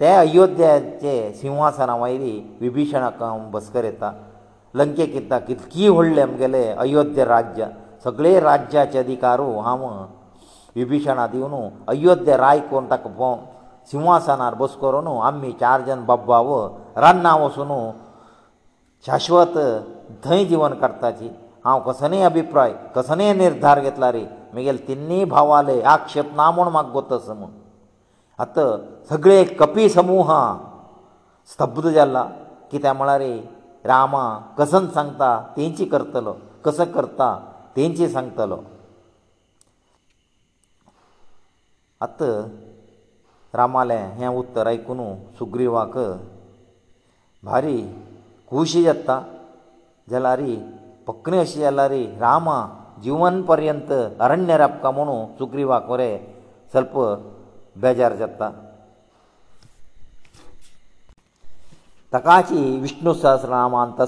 [0.02, 1.12] ते अयोध्याचे
[1.42, 4.12] सिंहासना वयली विभीषणाक बसकर येता
[4.76, 7.66] लंकेक येता कितकी व्हडलें आमगेले अयोध्या राज्य
[8.04, 9.84] सगळे राज्याचे अधिकारू हांव
[10.76, 11.54] विभीषणा दिवन
[11.90, 13.46] अयोध्या राय कोण ताका पळोवन
[13.92, 16.56] सिंहासनार बस करून आमी चार जन बाबा व
[17.02, 17.70] रान्ना वचून
[19.08, 19.58] शाश्वत
[20.24, 21.30] थंय जिवन करताची
[21.66, 27.14] हांव कसनय अभिप्राय कसनय निर्धार घेतला रे म्हगेले तिनी भावाले आक्षेप ना म्हूण म्हाका गोत्त
[27.14, 27.60] आसा म्हूण
[28.42, 28.70] आतां
[29.10, 30.30] सगळे कपी समूह
[31.52, 32.24] स्तब्ध जाला
[32.72, 33.22] कित्याक म्हळ्यार
[33.92, 34.24] रामा
[34.58, 36.34] कसन सांगता तेंची करतलो
[36.66, 37.28] कसो करता
[37.76, 38.58] तेंची सांगतलो
[42.06, 42.32] आतां
[43.58, 45.02] रामाले हें उत्तर आयकून
[45.40, 45.98] सुग्रीवाक
[47.44, 47.78] भारी
[48.50, 49.22] खुशी जाता
[50.12, 50.56] जाल्यार रे
[51.08, 52.58] पक्ने अशी जाला रे रामा
[53.04, 56.12] जिवन पर्यंत अरण्य राबका म्हणून सुग्रीवाक वरे
[56.72, 56.98] स्वल्प
[57.84, 58.50] बेजार जाता
[62.14, 64.02] तकाची विष्णू सहस्रनामांत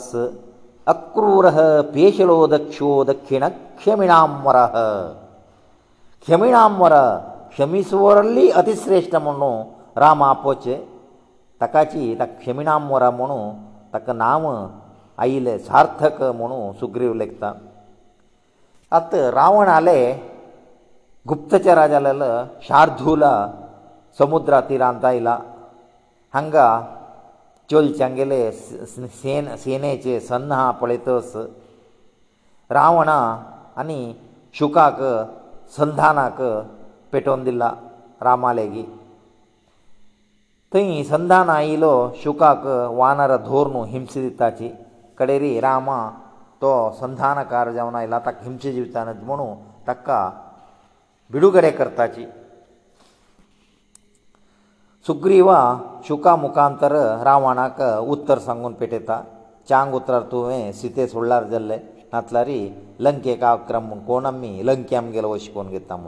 [0.93, 1.45] अक्रूर
[1.93, 3.47] पेशलो दक्षो दक्षिण
[3.80, 4.56] क्षमिणांवर
[6.23, 6.93] क्षमिणांवर
[7.52, 10.76] क्षमिसोरली अतिश्रेश्ठ म्हणून राम आपोचे
[11.62, 13.56] तकाची ता क्षमिणांवर म्हणून
[13.93, 14.49] ताका नांव
[15.23, 17.54] आयले सार्थक म्हणून सुग्रीव लेखता
[18.95, 19.99] आत रावण आले
[21.28, 22.26] गुप्तचरा जाल्लो
[22.68, 23.24] शार्दूल
[24.20, 25.38] समुद्रा तिरांत आयला
[26.34, 26.66] हांगा
[27.72, 31.36] चोलच्यांगेले सेन सेनेचे सन्हा पळयतस
[32.76, 33.18] रावणा
[33.80, 34.02] आनी
[34.60, 35.02] शुकाक
[35.78, 36.42] संधानाक
[37.12, 37.72] पेटोवन दिला
[38.22, 38.84] रामालेगी
[40.74, 42.66] थंय संधान आयिल्लो शुकाक
[43.00, 44.70] वानर धोर न्हू हिंस दिताची
[45.18, 45.98] कडेरी रामा
[46.62, 49.56] तो संधानकार जावन आयला ताका हिंस जिवता न्हू म्हणून
[49.88, 50.22] ताका
[51.34, 52.24] ಬಿಡುಗಡೆ ಕರ್ತಾಚಿ
[55.08, 55.50] ಸುಗ್ರೀವ
[56.08, 56.96] ಶುಕ ಮುಖಾಂತರ
[57.28, 57.80] ರಾವಣಕ
[58.14, 59.12] ಉತ್ತರ ಸಂಗುನ್ ಪೆಟೇತ
[59.70, 61.78] ಚಾಂಗ್ ಉತ್ತರ ತುವೆ ಸೀತೆ ಸುಳ್ಳಾರ್ ಜಲ್ಲೆ
[62.14, 62.60] ನತ್ಲಾರಿ
[63.06, 66.08] ಲಂಕೆಕ ಆಕ್ರಮ ಕೋಣಮ್ಮಿ ಲಂಕೆ ಅಮ್ಗೆಲ ವಶಿ ಕೋನ್ ಗೆತ್ತಮ್ಮ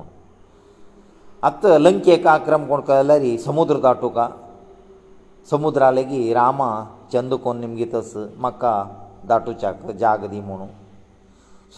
[1.49, 4.17] ಅತ್ತ ಲಂಕೆಕ ಆಕ್ರಮ ಕೋನ್ ಕಲ್ಲರಿ ಸಮುದ್ರ ದಾಟುಕ
[5.53, 6.61] ಸಮುದ್ರ ಅಲೆಗಿ ರಾಮ
[7.13, 8.63] ಚಂದ ಕೋನ್ ನಿಮ್ಗಿತಸ ಮಕ್ಕ
[9.31, 10.67] ದಾಟುಚಾಕ ಜಾಗದಿ ಮೂಣು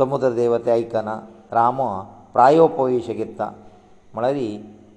[0.02, 1.10] ಸಮುದ್ರ ದೇವತೆ ಐಕನ
[1.58, 1.80] ರಾಮ
[2.38, 3.42] ಪ್ರಾಯೋಪೋಯಿಸಗಿತ್ತ
[4.16, 4.48] ಮಳರಿ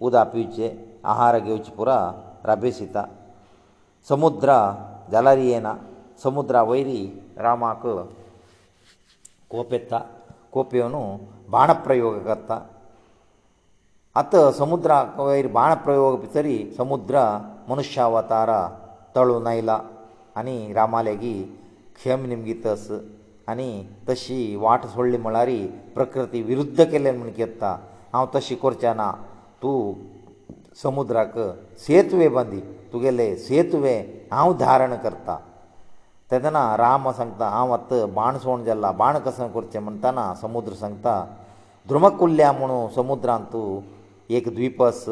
[0.07, 0.66] ಉದಾಪಿವಿಚೆ
[1.11, 1.90] ಆಹಾರ ಗೆವಿಚ ಪುರ
[2.50, 2.96] ರಭೇಸಿತ
[4.11, 4.50] ಸಮುದ್ರ
[5.12, 5.68] ಜಲರೀಏನ
[6.24, 6.98] ಸಮುದ್ರ ವೈರಿ
[7.46, 7.83] ರಾಮಾಕ
[9.53, 10.00] ಕೋಪೆತ್ತಾ
[10.57, 11.03] ಕೋಪಿಯೋನು
[11.55, 12.59] ಬಾಣ ಪ್ರಯೋಗಕತ್ತಾ
[14.20, 17.16] ಅತ ಸಮುದ್ರ ಕವೈರಿ ಬಾಣ ಪ್ರಯೋಗಪಿಸಿರಿ ಸಮುದ್ರ
[17.70, 18.50] ಮನುಷ್ಯ ಅವತಾರ
[19.14, 19.70] ತಳು ನೈಲ
[20.40, 21.35] ಅನಿ ರಾಮಾಲೆಗಿ
[21.98, 22.88] ಕ್ಷೇಮ ನಿಮಗೆ ತಸ್
[23.50, 23.70] आनी
[24.08, 25.48] तशी वाट सोडली म्हळ्यार
[25.94, 27.76] प्रकृती विरुध्द केले म्हूण केत्ता
[28.12, 29.10] हांव तशी करचें ना
[29.62, 29.78] तूं
[30.82, 31.38] समुद्राक
[31.86, 32.60] सेतवे बांदी
[32.92, 33.96] तुगेले सेतवे
[34.32, 35.36] हांव धारण करता
[36.30, 41.14] तेदना राम सांगता हांव आतां बाणसोण जाल्ला बाण कसो करचें म्हणटना समुद्र सांगता
[41.88, 43.80] ध्रुमकुल्ल्या म्हणू समुद्रांत तूं
[44.38, 45.04] एक द्वीप आस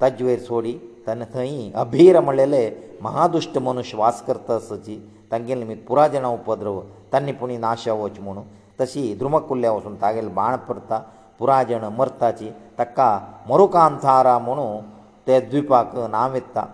[0.00, 0.72] ताजे वयर सोडी
[1.06, 2.64] तेन्ना थंय अभिर म्हणलेले
[3.02, 4.98] महादुश्ट मनुश्य वास करता आसची
[5.32, 6.80] तांगेले पुराय जाणां उपद्रव
[7.12, 8.44] तांणी पुणी नाश जावचें म्हणून
[8.80, 10.98] तशी ध्रुमकुल्ल्या वचून तागेले बाण पडता
[11.38, 13.08] पुराजण मरताची ताका
[13.48, 14.84] मरुकांथारा म्हणून
[15.26, 16.66] ते द्विपाक नांव येता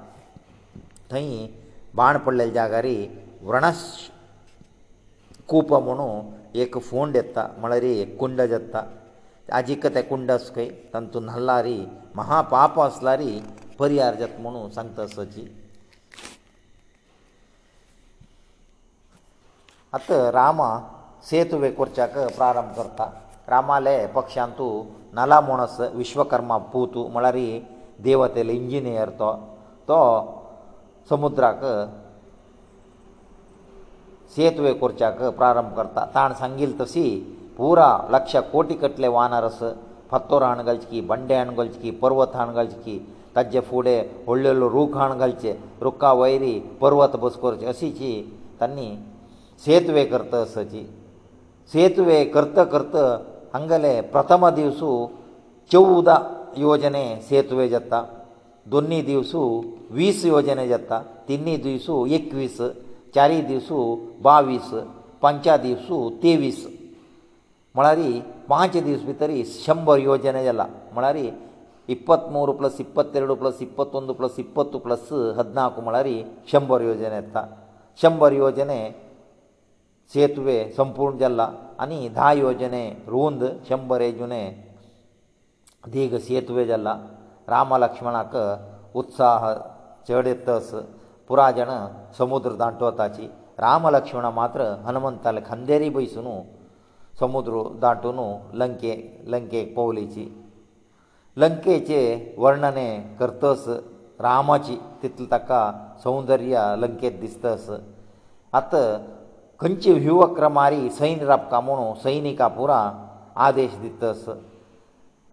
[1.10, 1.46] थंय
[1.94, 2.96] बाण पडलेल्या जाग्यारी
[3.42, 3.82] व्रणस
[5.48, 8.82] कूप म्हणून एक फोंड येता म्हळ्यार एक कुंड जाता
[9.58, 11.78] आजीक ते कुंड आसा खंय तांतून नल्ला री
[12.14, 13.40] महापाप आसला री
[13.78, 15.46] परिहार जाता म्हणून सांगता सची
[19.96, 20.60] ಅತ ರಾಮ
[21.28, 23.06] ಸೇತುವೆ ಕೊర్చಾಕ ಪ್ರಾರಂಭ کرتا
[23.52, 24.66] ರಾಮಾಲೆ ಪಕ್ಷಾಂತು
[25.18, 27.48] ನಲ ಮೋನಸ್ ವಿಶ್ವಕರ್ಮ ಭೂತ ಮಳರಿ
[28.06, 29.28] ದೇವತೆ ಲ ಇಂಜಿನಿಯರ್ ತೋ
[29.88, 29.98] ತೋ
[31.10, 31.60] ಸಮುದ್ರಾಕ
[34.34, 37.06] ಸೇತುವೆ ಕೊర్చಾಕ ಪ್ರಾರಂಭ ಕರ್ತ ತಾಣ ಸಂಗಿಲ್ ತಸಿ
[37.58, 39.60] پورا ಲಕ್ಷ ಕೋಟಿ ಕಟ್ಟಲೆ ವಾನರಸ
[40.12, 42.96] ಫತ್ತೋ ರಾಣಗಲ್ಜಿ ಬಂಡೆ ಆಂಗಲ್ಜಿ ಪರ್ವತಾಣಗಲ್ಜಿ
[43.36, 43.96] ತಜ್ಜೆ ಫೂಡೆ
[44.32, 48.12] ಒಳ್ಳೆಲು ರುಖಾಣಗಲ್ಜೆ ರುಕ್ಕ ವೈರಿ ಪರ್ವತ ಬಸ್ಕೋರ್ಜಿ ಅಸಿಜಿ
[48.62, 48.88] ತನ್ನಿ
[49.64, 50.82] ಸೇತವೇ ಕರ್ತ ಸಚಿ
[51.72, 52.96] ಸೇತವೇ ಕರ್ತ ಕರ್ತ
[53.56, 54.80] ಅಂಗಲೇ ಪ್ರಥಮ ದಿವಸ
[55.74, 56.14] 14
[56.64, 57.94] ಯೋಜನೆ ಸೇತವೇ ಜತ್ತ
[58.72, 59.32] ದುನ್ನಿ ದಿವಸ
[60.06, 60.92] 20 ಯೋಜನೆ ಜತ್ತ
[61.28, 62.70] ತಿನ್ನಿ ದಿವಸ 21
[63.16, 63.70] ಚಾರಿ ದಿವಸ
[64.28, 64.82] 22
[65.24, 65.86] ಪಂಚಾ ದಿವಸ
[66.32, 66.74] 23
[67.78, 68.10] ಮಳಾರಿ
[68.58, 70.64] 5 ದಿವಸವಿತರಿ 100 ಯೋಜನೆ ಅಲ್ಲ
[70.98, 71.26] ಮಳಾರಿ
[71.98, 76.18] 23 + 22 + 21 + 20 + 14 ಮಳಾರಿ
[76.58, 77.36] 100 ಯೋಜನೆತ್ತ
[78.10, 78.80] 100 ಯೋಜನೆ
[80.12, 81.42] ಸೇತುವೆ ಸಂಪೂರ್ಣ ಜಲ್ಲ
[81.82, 84.40] ಅನಿ 10 ಯೋಜನೆ ರೂಂದ 100 ಚెంబರೆ ಜೋನೆ
[85.92, 86.88] ದೀಗ ಸೇತುವೆ ಜಲ್ಲ
[87.52, 88.34] ರಾಮಲಕ್ಷ್ಮಣಕ
[89.02, 89.42] ಉತ್ಸಾಹ
[90.08, 90.74] ಚೇಡೆತಸ್
[91.28, 91.72] ಪುರಾಜನ
[92.18, 93.26] ಸಮುದ್ರ ದಾಂಟೋ ತಾಚಿ
[93.66, 96.34] ರಾಮಲಕ್ಷ್ಮಣ ಮಾತ್ರ ಹನುಮಂತಲ ಖಂದೇರಿ ಬೈಸನು
[97.22, 98.28] ಸಮುದ್ರ ದಾಟೋನು
[98.62, 98.92] ಲಂಕೆ
[99.34, 100.26] ಲಂಕೆ ಪೌಲೇಚಿ
[101.44, 102.00] ಲಂಕೇಚೆ
[102.44, 102.88] ವರ್ಣನೆ
[103.20, 103.70] ಕರ್ತೋಸ್
[104.28, 105.52] ರಾಮಾಚಿ ತಿತ್ತು ತಕ್ಕ
[106.04, 107.66] ಸೌಂದರ್ಯ ಲಂಕೇ ದಿಸ್ತಾಸ
[108.60, 108.72] ಅತ
[109.62, 112.78] खंयची व्युहक्र मारी सैन्य राबका म्हणू सैनिका पुरा
[113.46, 114.24] आदेश दितस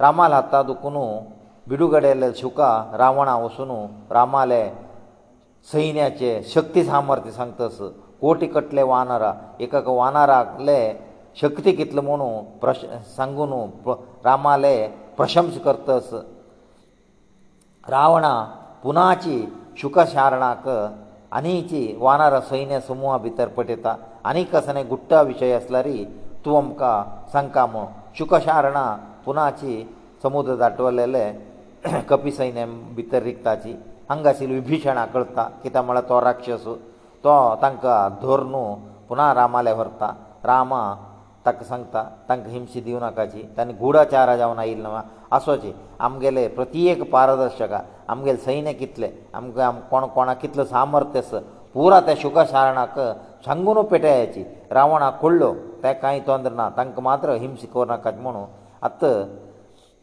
[0.04, 0.98] रामाल हाता दुखून
[1.70, 3.72] बिडुगडेले शुका रावणा वसून
[4.16, 4.64] रामाले
[5.72, 7.80] सैन्याचे शक्ती सामर्थ्य सांगतस
[8.22, 9.32] कोटी कटले वानरा
[9.66, 10.80] एका वानराले
[11.42, 12.28] शक्ती कितले म्हणू
[12.62, 12.84] प्रश
[13.16, 13.54] सांगून
[14.26, 14.76] रामाले
[15.18, 16.10] प्रशंस करतस
[17.90, 18.32] रावणा
[18.84, 19.42] पुनाची
[19.82, 20.70] शुकशारणाक
[21.38, 23.96] आनीची वानर सैन्य समुहा भितर पटयता
[24.30, 25.94] आनी कसले गुट्टा विशय आसल्यारी
[26.46, 26.96] तूं आमकां
[27.34, 27.86] सांगता म्हूण
[28.18, 28.90] शुकशारणां
[29.26, 29.74] पुनाची
[30.24, 31.24] समुद्र दाटवलेले
[32.10, 32.66] कपिसैन्य
[32.96, 33.74] भितर रिक्ताची
[34.10, 36.66] हांगा आशिल्ली विभीशणां कळता कित्याक म्हळ्यार तो राक्षस
[37.24, 38.64] तो तांकां धर न्हू
[39.10, 40.12] पुना रामाले व्हरता
[40.46, 40.82] रामा
[41.46, 45.02] ताका सांगता तांकां हिंशी दिवं नाकाची ताणी गुडाचारा जावन आयिल्लो ना
[45.36, 45.74] आसोचे
[46.08, 49.10] आमगेले प्रत्येक पारदर्शकाक आमगेले सैन्य कितले
[49.42, 51.40] आमकां आम कोण कोणाक कितलो सामर्थ्य आसा
[51.74, 52.98] पुरा त्या शुकशारणाक
[53.46, 58.46] सांगून पेटायाची रावणाक कळ्ळो तें कांय तोंद ना तांकां मात्र हिंस करनाकात म्हणून
[58.86, 59.12] आतां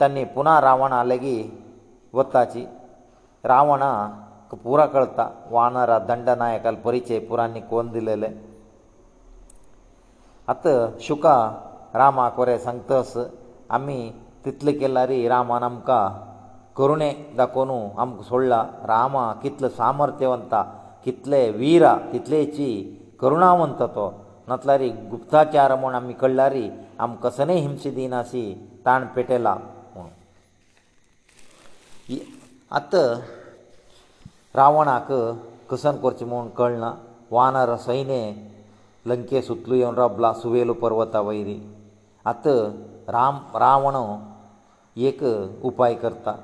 [0.01, 1.51] तांणी पुना रावणा लेगीत
[2.17, 2.65] वताची
[3.49, 8.29] रावणाक पुरा कळटा वानरा दंडनायकाल परिचय पुरांनी कोण दिलेले
[10.49, 11.37] आतां शुका
[11.95, 13.17] रामा कोरे सांगतस
[13.77, 13.99] आमी
[14.45, 16.09] तितले केला रे रामान आमकां
[16.77, 20.63] करुणे दाखोवनू आमकां सोडला रामा कितलो सामर्थ्यवंता
[21.05, 22.69] कितले वीरा कितलेची
[23.21, 24.11] करुणावंत तो
[24.49, 26.69] नातलारी गुप्ताचार म्हूण आमी कळ्ळारी
[27.05, 28.43] आमी कसनय हिंसा दिनासी
[28.87, 29.55] ताण पेटयला
[29.95, 30.09] म्हूण
[32.81, 32.95] आत
[34.57, 35.13] रावणाक
[35.71, 36.93] कसन करचें म्हूण कळना
[37.31, 38.21] वानर सैन्य
[39.11, 41.59] लंके सुतलो येवन रोबला सुवेलो पर्वता वयरी
[42.31, 42.47] आत
[43.09, 43.95] राम रावण
[45.09, 45.23] एक
[45.67, 46.35] उपाय करता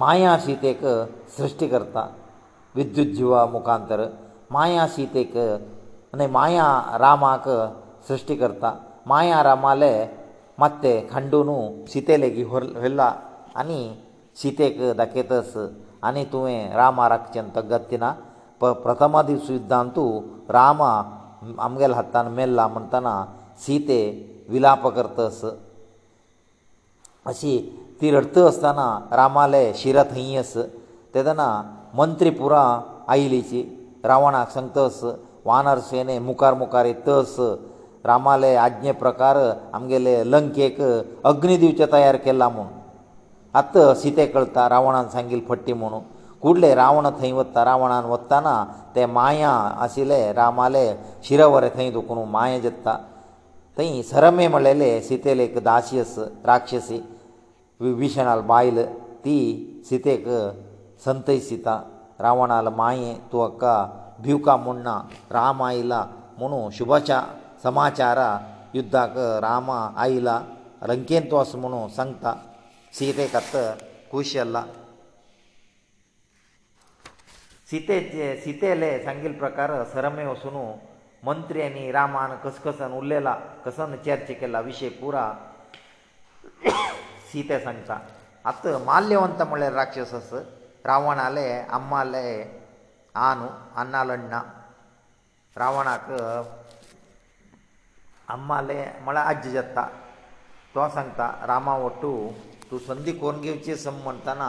[0.00, 0.84] माया सीतेक
[1.36, 2.06] सृश्टी करता
[2.76, 4.04] विद्युत जिवा मुखांतर
[4.52, 5.36] माया सीतेक
[6.16, 6.66] आनी माया
[7.04, 7.44] रामाक
[8.08, 8.68] सृश्टी करता
[9.10, 9.90] माया रामाले
[10.60, 11.56] मत्ते खंडुनू
[11.92, 12.46] सीते लेगीत
[12.80, 13.08] व्हेल्ला
[13.60, 13.80] आनी
[14.40, 15.52] सीतेक दाखयतस
[16.06, 18.08] आनी तुवें रामा राखचें तगतना
[18.60, 20.10] प प्रथम दिवस युद्धांत तूं
[20.56, 20.90] रामा
[21.66, 23.14] आमगेल हातान मेल्ला म्हणटना
[23.66, 24.00] सीते
[24.52, 25.40] विलाप करतस
[27.28, 27.52] अशी
[28.00, 28.88] ती रडत आसतना
[29.20, 30.56] रामाले शिर थंय आस
[31.14, 31.48] तेदना
[32.00, 32.64] मंत्री पुरा
[33.12, 33.60] आयिल्लीची
[34.08, 35.00] रावणाक सांगतस
[35.48, 37.36] वानर सेने मुखार मुखार येतस
[38.10, 39.36] रामाले आज्ञे प्रकार
[39.76, 40.80] आमगेले लंकेक
[41.30, 42.66] अग्नी दिवचे तयार केला म्हूण
[43.60, 45.98] आत सिते कळटा रावणान सांगिल्ले फट्टी म्हूण
[46.42, 48.52] कुडले रावण थंय वता रावणान वताना
[48.96, 49.50] ते माया
[49.86, 50.86] आशिल्ले रामाले
[51.28, 52.96] शिरवरे थंय दुखून माया जेत्ता
[53.78, 57.00] थंय सरमे म्हणलेले सितेले एक दासी आस राक्षसी
[57.84, 58.84] विभीशणाल बायल
[59.24, 59.36] ती
[59.88, 60.26] सितेक
[61.04, 61.78] संतय सीता
[62.20, 63.76] रावणाल माये तूं हाका
[64.24, 64.88] ವಿಹು ಕಾ ಮೊಣ್ಣ
[65.36, 65.94] ರಾಮಾಯಣ
[66.40, 67.10] ಮೊಣು ಶುಭಾಚ
[67.64, 68.20] ಸಮಾಚಾರ
[68.78, 68.96] ಯುದ್ಧ
[69.46, 69.68] ರಾಮ
[70.02, 70.28] ಆಯಿಲ
[70.90, 72.24] ರಂಕೆಂತ ವಸುನು ಸಂತ
[72.96, 73.62] ಸೀತೆ ಕಥೆ
[74.10, 74.58] ಕೂಸಿಯಲ್ಲ
[77.68, 77.96] ಸೀತೆ
[78.42, 80.64] ಸೀತೆಲೇ ಸಂಗಿಲ್ ಪ್ರಕಾರ ಸರಮೆ ವಸುನು
[81.28, 83.32] ಮಂತ್ರಿ ಅನಿ ರಾಮನ ಕಸಕಸನ್ ಉಲ್ಲೇಲಾ
[83.66, 85.24] ಕಸನ ಚರ್ಚಿಕೆ ಇಲ್ಲ ವಿಷಯ پورا
[87.28, 87.90] ಸೀತೆ ಸಂತ
[88.50, 90.34] ಅತ ಮಾಲ್ಯವಂತ ಮೊಳೆ ರಾಕ್ಷಸಸ್
[90.88, 91.46] ರಾವಣಾಲೆ
[91.78, 92.26] ಅಮ್ಮಾಲೆ
[93.16, 93.46] ನಾನು
[93.80, 94.34] ಅನ್ನಲಣ್ಣ
[95.60, 96.08] ರಾವಣಕ
[98.34, 99.78] ಅಮ್ಮಲೆ ಮಳ ಅಜ್ಜಿ ಜತ್ತ
[100.74, 102.10] ತೋ ಸಂತ ರಾಮ ಒಟ್ಟು
[102.68, 104.42] ತು ಸಂಧಿ ಕೋನ್ ಗೆವಚೆ ಸಂಮಂತನ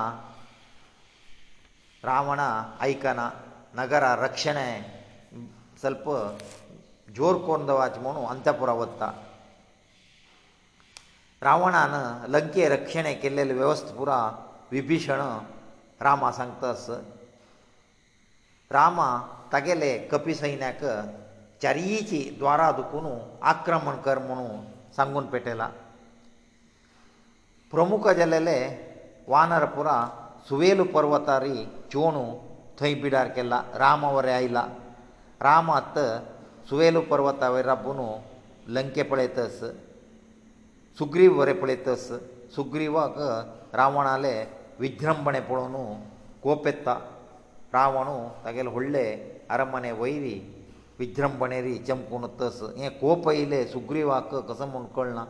[2.10, 2.41] ರಾವಣ
[2.89, 3.21] ಐಕನ
[3.80, 4.67] ನಗರ ರಕ್ಷಣೆ
[5.82, 6.08] ಸ್ವಲ್ಪ
[7.17, 9.01] ಜೋರ್ ಕೋನ್ ದವಾಚ ಮನು ಅಂತಪುರ ವತ್ತ
[11.47, 11.95] ರಾವಣನ
[12.34, 14.12] ಲಂಕೆ ರಕ್ಷಣೆ ಕೆಲ್ಲೆಲ್ಲ ವ್ಯವಸ್ಥೆ ಪುರ
[14.75, 15.21] ವಿಭೀಷಣ
[16.08, 16.84] ರಾಮ ಸಂತಸ
[18.75, 18.99] ರಾಮ
[19.53, 20.82] ತಗೆಲೇ ಕಪಿ ಸೈನ್ಯಕ
[21.63, 23.13] ಚರಿಯಿಚೆ dvara ದುಕುನು
[23.51, 24.47] ಆಕ್ರಮಣ ಕರ್ಮನು
[24.97, 25.67] सांगೋನ್ ಪಟೇಲಾ
[27.73, 28.58] ಪ್ರಮುಖ ಜಲಲೇ
[29.34, 29.88] ವನರಪುರ
[30.49, 31.56] суವೇಲು ಪರ್ವತಾರಿ
[31.93, 32.25] ಚೋಣು
[32.80, 34.63] ಥೈಬಿಡಾರ್ಕೇಲಾ ರಾಮವರೆ ಐಲಾ
[35.47, 35.97] ರಾಮ ಅತ್ತ
[36.69, 38.08] суವೇಲು ಪರ್ವತಾವೆರಬೂನು
[38.75, 39.65] ಲಂಕೆ ಪಳೀತಸ್
[40.99, 42.12] ಸುಗ್ರೀವವರೆ ಪಳೀತಸ್
[42.58, 43.17] ಸುಗ್ರೀವಾಗ
[43.80, 44.36] ರಾವಣಾಲೆ
[44.86, 45.86] ವಿಗ್ರंभಣೆ ಪಡೋನು
[46.45, 46.95] ಕೋಪೆತ್ತಾ
[47.75, 49.06] ರಾವಣನು ತಗಲೇ ಒಳ್ಳೆ
[49.53, 50.38] ಅರಮನೆ ವೈರಿ
[50.99, 55.21] ವಿಜ್ರಂಭಣೆรี ಜಂಕುನ ತಸ ಅಯಾ ಕೋಪೈಲೇ ಸುಗ್ರೀವಾಕ ಕಸಮ ಉಂಡಕೊಳ್ಳನ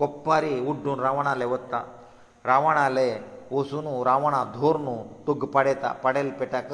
[0.00, 1.74] ಕೊಪ್ಪಾರಿ ಉಡ್ಡು ರಾವಣಾಲೆ 왔다
[2.50, 3.08] ರಾವಣಾಲೆ
[3.58, 4.94] ಓಸುನು ರಾವಣಾ ಧೂರ್ನು
[5.26, 6.70] ತೊಗ್ ಪಡೇತಾ ಪಡೇನ್ ಪೆಟಾಕ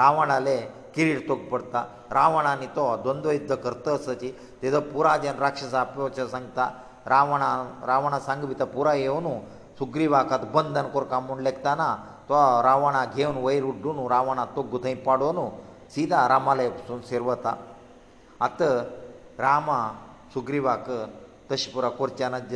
[0.00, 0.56] ರಾವಣಾಲೆ
[0.94, 1.80] ಕಿರೀಟ ತೊಗ್ ಪಡ್ತಾ
[2.18, 6.66] ರಾವಣಾನೀತೋ ದೊಂದೊಯ್ದ ಕರ್ತ ಸಜಿ ತಿದಾ پورا ಜನ ರಾಕ್ಷಸ ಅಪೋಚ ಸಂಗತಾ
[7.14, 7.50] ರಾವಣಾ
[7.92, 9.32] ರಾವಣ ಸಂಗವಿತ پورا ಏವನು
[9.80, 11.88] ಸುಗ್ರೀವಾಕ ಬಂದನ್ ಕುರ್ಕಾ ಮುಂಡ್ ಲెక్ತಾನಾ
[12.28, 15.38] तो रावणाक घेवन वयर उड्डून रावणा तोग थंय पाडून
[15.94, 17.54] सीता रामालय वचून शिरवता
[18.46, 18.62] आत
[19.40, 19.78] रामा
[20.34, 20.90] सुग्रीवाक
[21.50, 22.54] तशें पुरो करचें नज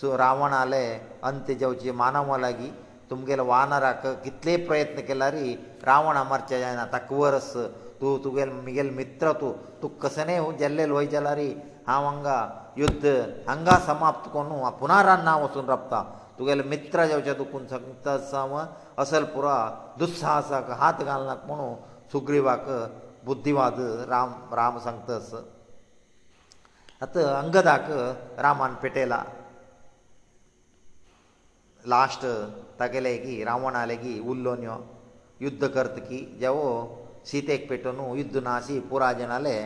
[0.00, 0.84] सो रावणाले
[1.28, 2.70] अंत जेवचे मानवा लागी
[3.10, 5.34] तुमगेले वानराक कितले प्रयत्न केल्यार
[5.88, 7.52] रावणा मारचें जायना ताका वरस
[8.00, 11.38] तूं तुगेल म्हगेल मित्र तूं तुका कसनय जेल्लेलो जाल्यार
[11.88, 12.38] हांव हांगा
[12.78, 13.06] युध्द
[13.48, 16.02] हांगा समाप्त करून पुना रान्नां वचून रपता
[16.42, 18.42] तुगेले मित्र जेवचे दुखून सांगता आसा
[19.02, 19.56] असल पुरा
[19.98, 21.74] दुस्साहसाक हात घालनात म्हणून
[22.12, 22.64] सुग्रीवाक
[23.24, 23.78] बुद्धिवाद
[24.10, 25.32] राम राम सांगता आस
[27.02, 27.90] आतां अंगदाक
[28.42, 29.22] रामान पेटयला
[31.94, 32.26] लास्ट
[32.80, 34.76] तागेले की रावणाले की उल्लोन यो
[35.46, 36.64] युद्ध करत की जेवो
[37.30, 39.58] सीतेक पेटोवन युद्ध नाशी पुरा जनाले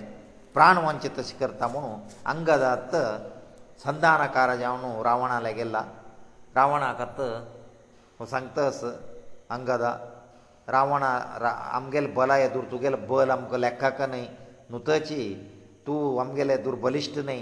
[0.55, 2.97] प्राण वंचीत अशें करता म्हणून अंगदात
[3.87, 5.85] संधानकार जावन रावणाले गेला
[6.57, 7.19] रावणाकत
[8.19, 8.81] हो सांगता अस
[9.55, 9.91] अंगदा
[10.75, 11.11] रावणा
[11.43, 14.25] रा आमगेले बलाय दूर तुगेले बल आमकां लेखाक न्हय
[14.73, 15.19] नुतची
[15.87, 17.41] तूं आमगेले दुर्बलिश्ट न्हय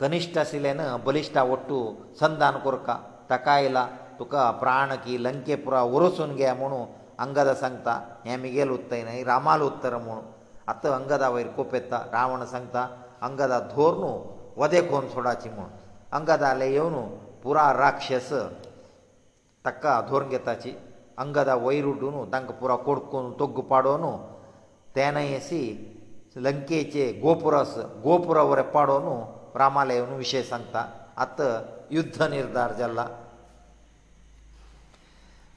[0.00, 1.78] कनिश्ट आशिल्ले न्हय बलिश्टा वट्टू
[2.20, 2.94] संदान कोरका
[3.30, 3.84] ताका आयला
[4.18, 6.80] तुका प्राण की लंके पुरा वरसून घे म्हुणू
[7.24, 7.94] अंगदा सांगता
[8.26, 10.22] हें मिगेल उत्तय न्हय रामाल उत्तर म्हुणू
[10.72, 12.82] आतां अंगदा वयर कोप येता रावण सांगता
[13.26, 14.12] अंगदा धोर न्हू
[14.62, 15.68] वदे कोण सोडाची म्हूण
[16.18, 16.94] अंगदा आले येवन
[17.46, 18.28] पुरा राक्षस
[19.64, 20.70] ताका धोरण घेताची
[21.24, 24.02] अंगदा वयर उडून तांकां पुरो कोडकून तोग्ग पाडून
[24.96, 25.60] तेनय अशी
[26.46, 27.74] लंकेचे गोपुरस
[28.06, 29.06] गोपुरा वरें पाडून
[29.60, 30.84] रामालय विशय सांगता
[31.24, 31.40] आत
[31.98, 33.06] युध्द निर्धार जाला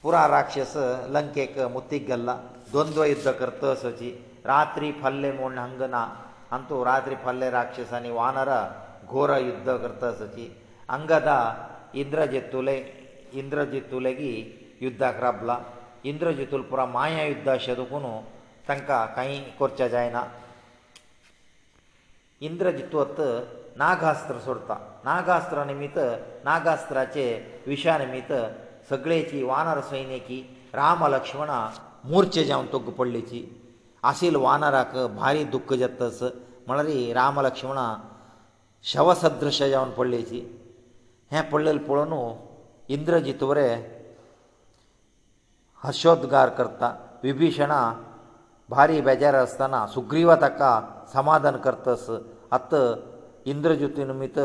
[0.02, 0.76] पुरा राक्षस
[1.16, 2.36] लंकेक मुतीक गेल्ला
[2.70, 4.10] द्वंद्व युध्द करता सची
[4.46, 6.06] रात्री फल्ले म्हूण हंग ना
[6.54, 8.54] आनी तूं रात्री फल्ले राक्षसांनी वानर
[9.10, 10.50] घोर युध्द करता सची
[10.96, 11.30] ಅಂಗದ
[12.02, 12.76] ಇಂದ್ರಜಿತ್ತುಲೆ
[13.40, 14.32] ಇಂದ್ರಜಿತ್ತುಲೆಗಿ
[14.84, 15.50] ಯುದ್ಧಕ ರಬ್ಲ
[16.10, 18.12] ಇಂದ್ರಜಿತ್ತುಲ್ ಪುರ ಮಾಯ ಯುದ್ಧ ಶದುಕುನು
[18.68, 20.18] ತಂಕ ಕೈ ಕೊರ್ಚ ಜಾಯನ
[22.48, 23.26] ಇಂದ್ರಜಿತ್ತುತ್
[23.82, 24.70] ನಾಗಾಸ್ತ್ರ ಸುರ್ತ
[25.08, 26.00] ನಾಗಾಸ್ತ್ರ ನಿಮಿತ್ತ
[26.48, 27.26] ನಾಗಾಸ್ತ್ರಾಚೆ
[27.70, 28.38] ವಿಷ ನಿಮಿತ್ತ
[28.90, 30.38] ಸಗಳೇಚಿ ವಾನರ ಸೈನ್ಯಕಿ
[30.80, 31.50] ರಾಮ ಲಕ್ಷ್ಮಣ
[32.10, 33.40] ಮೂರ್ಛೆ ಜಾವನ್ ತುಗ್ಗ ಪಡ್ಲಿಚಿ
[34.10, 36.30] ಅಸಿಲ್ ವಾನರಾಕ ಭಾರಿ ದುಃಖ ಜತ್ತಸ
[36.68, 37.80] ಮಳರಿ ರಾಮ ಲಕ್ಷ್ಮಣ
[38.92, 40.40] ಶವ ಸದೃಶ ಜಾವನ್ ಪಡ್ಲಿಚಿ
[41.32, 42.14] हें पडलेलें पळोवन
[42.94, 43.68] इंद्रजीत वरे
[45.84, 46.88] हर्शोद्गार करता
[47.24, 47.80] विभीशणा
[48.70, 50.72] भारी बेजार आसतना सुग्रीवा ताका
[51.12, 52.06] समाधान करतस
[52.56, 52.74] आत
[53.52, 54.38] इंद्रज्युती निमित्त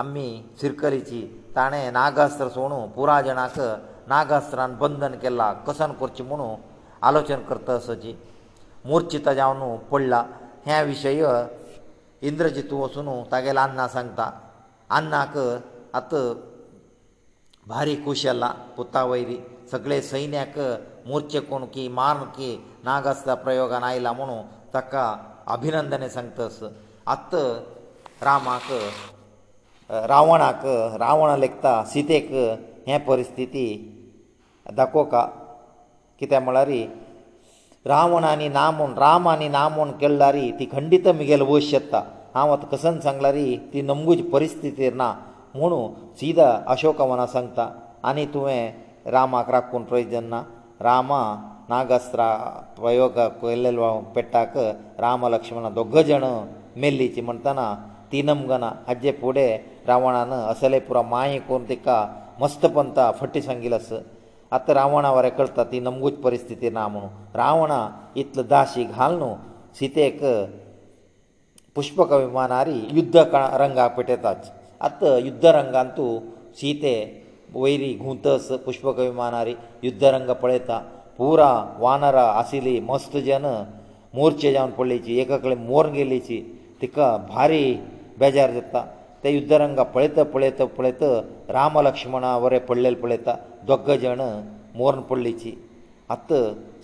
[0.00, 0.28] आमी
[0.60, 1.20] सिरकलीची
[1.56, 3.58] ताणें नागास्त्र सोडून पुराय जणांक
[4.12, 6.54] नागास्त्रान बंदन केलां कसन करचें म्हणून
[7.08, 8.14] आलोचन करता असोची
[8.88, 10.22] मुर्चित जावन पडला
[10.66, 11.24] हे विशय
[12.28, 14.30] इंद्रजीत वचून तागेले अन्ना सांगता
[14.96, 15.38] अन्नाक
[15.98, 16.22] आतां
[17.70, 19.38] भारी खूश जाला पुता वयरी
[19.70, 20.56] सगळे सैन्याक
[21.08, 22.50] मोर्चे कोण की मारन की
[22.84, 24.42] नागास्ता प्रयोगान आयला म्हणून
[24.74, 25.04] ताका
[25.54, 26.62] अभिनंदने सांगतस
[27.14, 27.34] आत
[28.24, 28.68] रामाक
[30.10, 30.64] रावणाक
[31.00, 32.30] रावण लेखता सीतेक
[32.86, 33.66] हे परिस्थिती
[34.76, 35.22] दाखोवका
[36.20, 36.70] कित्याक म्हळ्यार
[37.88, 41.98] रावण आनी ना म्हूण राम आनी ना म्हूण केल्यारी ती खंडीत मुगेलो वयस येता
[42.34, 45.12] हांव आतां कसन सांगल्यारी ती नमगुची परिस्थितीर ना
[45.58, 45.78] ಮೋನು
[46.20, 47.58] સીದಾ ಅಶೋಕವನ ಸಂತ
[48.10, 48.58] ಅನಿತುವೆ
[49.14, 50.36] ರಾಮakra ಕುಂಪ್ರೈಜನ
[50.88, 51.10] ರಾಮ
[51.72, 52.22] ನಾಗಾಸ್ತ್ರ
[52.78, 54.54] ಪ್ರಯೋಗಕ್ಕೆ ಎಲ್ಲೆಲ್ವಾ ಪೆಟ್ಟಾಕ
[55.04, 56.24] ರಾಮಲಕ್ಷ್ಮಣ ದುಗ್ಗಜಣ
[56.82, 57.66] ಮೆಲ್ಲಿಚಿ म्हणತನಾ
[58.10, 59.46] تینಮಗನ ಅಜ್ಜೆ ಕೋಡೆ
[59.88, 61.86] ರಾವಣನ ಅಸಲೇಪುರ ಮಾಯಿ ಕುಂತಿಕ
[62.42, 63.88] ಮಸ್ತಪಂತ ಫಟ್ಟಿ ಸಂგილಸ
[64.56, 67.08] ಅತ್ತ ರಾವಣಾವರಕ್ಕೆಳ್ತಾ ತಿ ನಮಗೂತ್ ಪರಿಸ್ಥಿತಿ ನಾ ಮೋನು
[67.40, 67.72] ರಾವಣ
[68.22, 69.30] ಇತ್ಲ ದಾಶಿ घालನು
[69.78, 70.20] ಸೀತೆಕ
[71.76, 73.32] পুষ্পಕ ವಿಮಾನಾರಿ ಯುದ್ಧಕ
[73.62, 74.46] ರಂಗ ಆಪಟತಾಜ್
[74.86, 76.06] आतां युद्धरंगांतू
[76.60, 76.94] सीते
[77.54, 79.54] वयरी घुंतस पुष्पक विमानारी
[79.84, 80.78] युद्धरंग पळयता
[81.18, 81.50] पुरा
[81.80, 83.44] वानरां आशिल्ली मस्त जन
[84.14, 86.40] मोर्चे जावन पडलीची एका कडेन मोर गेल्लीची
[86.80, 87.62] तिका भारी
[88.20, 88.84] बेजार जाता
[89.24, 91.08] ते युद्धरंग पळयता पळयता पळयता
[91.54, 94.20] राम लक्ष्मणा वरें पडलेले पळयता दोग जण
[94.74, 95.52] मोरन पडलीची
[96.10, 96.32] आत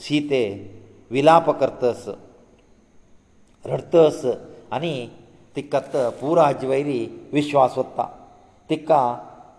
[0.08, 0.42] सीते
[1.10, 2.08] विलाप करतस
[3.66, 4.24] रडतस
[4.72, 4.92] आनी
[5.54, 5.78] तिका
[6.20, 6.98] पुरो हाजे वयरी
[7.38, 8.04] विश्वास वत्ता
[8.70, 9.00] तिका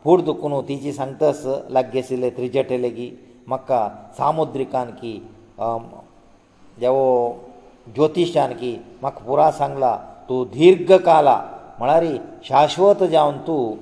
[0.04, 1.44] पूर दुखून तिची सांगतास
[1.76, 3.10] लागी आशिल्ले त्रिजटे लेगी
[3.52, 3.82] म्हाका
[4.18, 5.14] सामुद्रिकानकी
[6.84, 7.06] देवो
[7.96, 9.96] ज्योतिशानकी म्हाका पुरा सांगला
[10.30, 11.40] तूं दीर्घ काला
[11.80, 12.06] म्हळ्यार
[12.50, 13.76] शाश्वत जावन तूं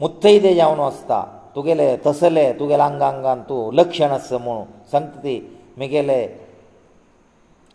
[0.00, 1.22] मुत्तैदे जावन आसता
[1.54, 5.38] तुगेले तसले तुगेले आंगा आंगान तूं लक्षण आसा म्हूण सांगता ती
[5.78, 6.20] म्हगेले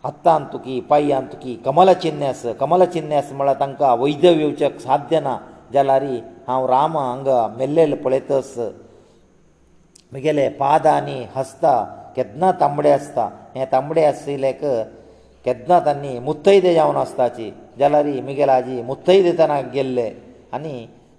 [0.06, 5.36] हत्तान तुकी पायान तुकी कमला चिन्न्यास कमला चिन्न्यास म्हळ्यार तांकां वैद्य येवचें साध्य ना
[5.74, 6.16] जाल्यारी
[6.48, 8.54] हांव राम हांगा मेल्लेले पळयतस
[10.12, 11.72] म्हगेले पाद आनी हस्ता
[12.16, 14.60] केदना तांबडे आसता हे तांबडे आशिल्लेक
[15.44, 20.10] केदना तांणी मुत्तैदे जावन आसताची जाल्यारी म्हगेलाजी मुत्तैदे ताना गेल्ले
[20.56, 20.76] आनी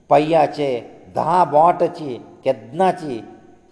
[0.10, 0.70] पय्याचे
[1.16, 3.20] धा बोटाची केदनाची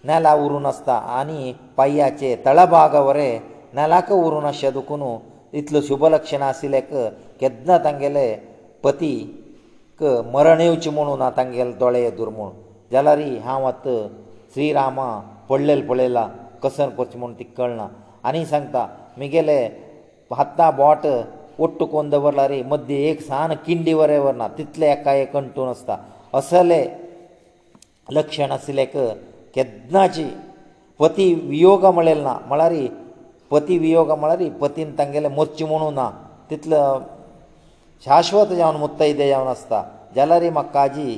[0.08, 3.38] नेला उरून आसता आनी पय्याचे तळभागा वरें
[3.78, 5.10] ನಲಕ 우ರುನ ಶದುಕನು
[5.60, 6.90] ಇತ್ಲ ಶುಭ ಲಕ್ಷಣ ಆಸિલેಕ
[7.40, 8.26] ಕೆದನ ತಂಗೆಲೆ
[8.84, 9.12] પતિ
[10.00, 12.50] ಕ ಮರಣೆಯ ಚಿಮಣು ನಾ ತಂಗೆಲ್ ದೊಳೇ ದುರ್ಮುಳ
[12.92, 13.84] ಜಲರಿ ಹಾವತ
[14.54, 14.98] ಶ್ರೀರಾಮ
[15.48, 16.24] ಪೊಳೆಲ್ ಪೊಳೆಲಾ
[16.62, 17.86] ಕಸರ್ ಪರ್ಚಮನ್ ತಿಕಳ್ನಾ
[18.28, 18.82] ಅನಿ ಸಂತಾ
[19.20, 19.58] 미ಗೆಲೆ
[20.40, 21.02] ಹತ್ತಾ ಬಾಟ
[21.64, 25.90] ಒಟ್ಟುಕೊಂಡವರರೆ मध्ये ಏಕ್ ಸಾನ ಕಿಂಡಿವರೇವನ ಇತ್ಲ ಕೈ ಕಂಟೂನಸ್ತ
[26.38, 26.80] ಆಸಲೆ
[28.18, 28.94] ಲಕ್ಷಣ ಆಸિલેಕ
[29.56, 30.28] ಕೆದನಜಿ
[31.02, 32.84] પતિ ವಿయోగ ಮಳೆಲ್ನಾ ಮಳರಿ
[33.54, 36.08] पती वियोग म्हळ्यार पतीन तांगेले मरचे म्हणू ना
[36.50, 36.78] तितलो
[38.04, 39.82] शाश्वत जावन मुत्तैदे जावन आसता
[40.16, 41.16] जाल्यार म्हाका काजी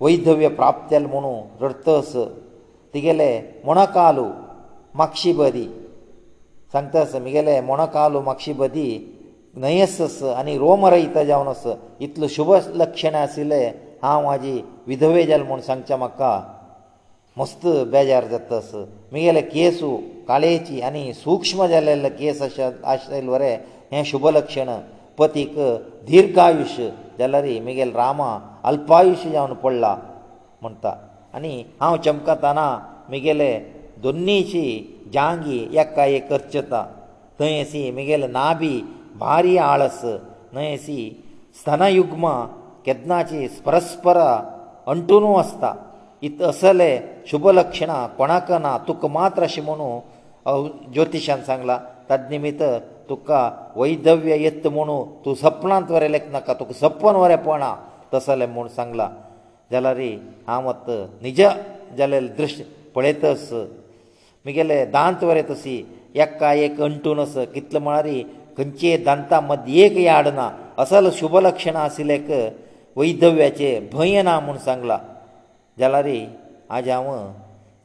[0.00, 2.12] वैधव्य प्राप्त जाल म्हणू रडतस
[2.94, 3.28] तिगेले
[3.64, 4.24] मोणकालू
[5.00, 5.66] माक्षी बदी
[6.72, 8.86] सांगतास म्हगेले मोणकालू माक्षी बदी
[9.60, 11.62] न्हयसस आनी रोमरहित जावन आस
[12.06, 12.54] इतलो शुभ
[12.84, 13.64] लक्षण आशिल्ले
[14.02, 16.32] हांव म्हाजी विधवे जाल म्हूण सांगचें म्हाका
[17.38, 17.60] मस्त
[17.92, 18.70] बेजार जाता तस
[19.12, 19.78] मुगेले केस
[20.28, 23.56] काळेची आनी सूक्ष्म जाल्लेले केस आशिल्ले बरें
[23.92, 24.68] हें शुभ लक्षण
[25.18, 25.54] पतीक
[26.08, 28.30] दीर्घायुश्य जाल्यार म्हगेल रामा
[28.70, 29.94] अल्पायुश्य जावन पडला
[30.62, 30.92] म्हणटा
[31.34, 32.68] आनी हांव चमकताना
[33.08, 33.52] म्हगेले
[34.02, 34.64] दोनीची
[35.14, 36.84] जांगी एका एक करचता
[37.38, 38.80] थंय अशी म्हगेले नाभी
[39.20, 41.00] भारी आळस न्हय अशी
[41.60, 42.30] स्तनयुग्म
[42.86, 44.18] केदनाची परस्पर
[44.90, 45.72] अंटुनू आसता
[46.26, 46.90] इत असले
[47.30, 52.62] शुभलक्षणां कोणाक ना तुका मात्र अशें म्हणून ज्योतिशान सांगलां ताजे निमित्त
[53.08, 53.40] तुका
[53.76, 57.74] वैधव्य येत म्हणून तूं सपनांत वरेलेक नाका तुका सपन वरेपणा
[58.14, 59.08] तसले म्हूण सांगलां
[59.72, 59.98] जाल्यार
[60.48, 60.88] हांव आत
[61.22, 61.40] निज
[61.98, 62.64] जाल्यार दृश्य
[62.94, 63.48] पळयतस
[64.46, 65.76] मुगेले दांत वरे तशी
[66.22, 68.06] एका एक अंटून अस कितले म्हळ्यार
[68.56, 70.50] खंयचे दांता मदीं एक याड ना
[70.82, 72.30] असले शुभलक्षणां आशिल्लेक
[72.96, 74.98] वैधव्याचे भंय ना म्हूण सांगलां
[75.78, 76.06] जाल्यार
[76.76, 77.08] आज हांव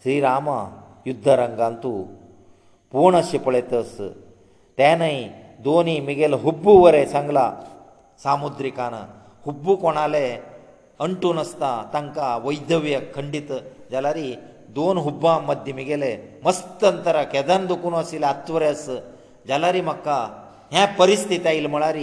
[0.04, 0.48] श्रीराम
[1.08, 2.02] युद्धरंगांत तूं
[2.92, 3.96] पूण अशें पळयतस
[4.78, 5.22] तेनय
[5.64, 7.50] दोनी मिगेल हुब्बू वरें सांगलां
[8.24, 8.94] सामुद्रिकान
[9.46, 10.26] हुब्बू कोणाले
[11.06, 13.52] अंटू नासता तांकां वैधव्य खंडीत
[13.92, 14.20] जाल्यार
[14.78, 16.16] दोन हुब्बां मद्दी म्हगेले
[16.46, 18.86] मस्त अंतर केदान दुखून आशिल्ले आत्वरेस
[19.48, 20.18] जाल्यार म्हाका
[20.74, 21.98] हे परिस्थिती आयली म्हळ्यार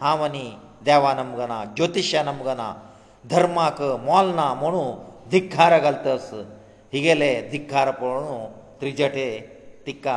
[0.00, 0.48] हांव आनी
[0.86, 2.72] देवा नमगना ज्योतिशा नमगना
[3.30, 4.96] धर्माक मोलना म्हणून
[5.30, 6.30] धिक्खार घालतस
[6.92, 8.44] हिगेले धिक्खार पळोवन
[8.80, 9.26] त्रिजटे
[9.86, 10.16] तिका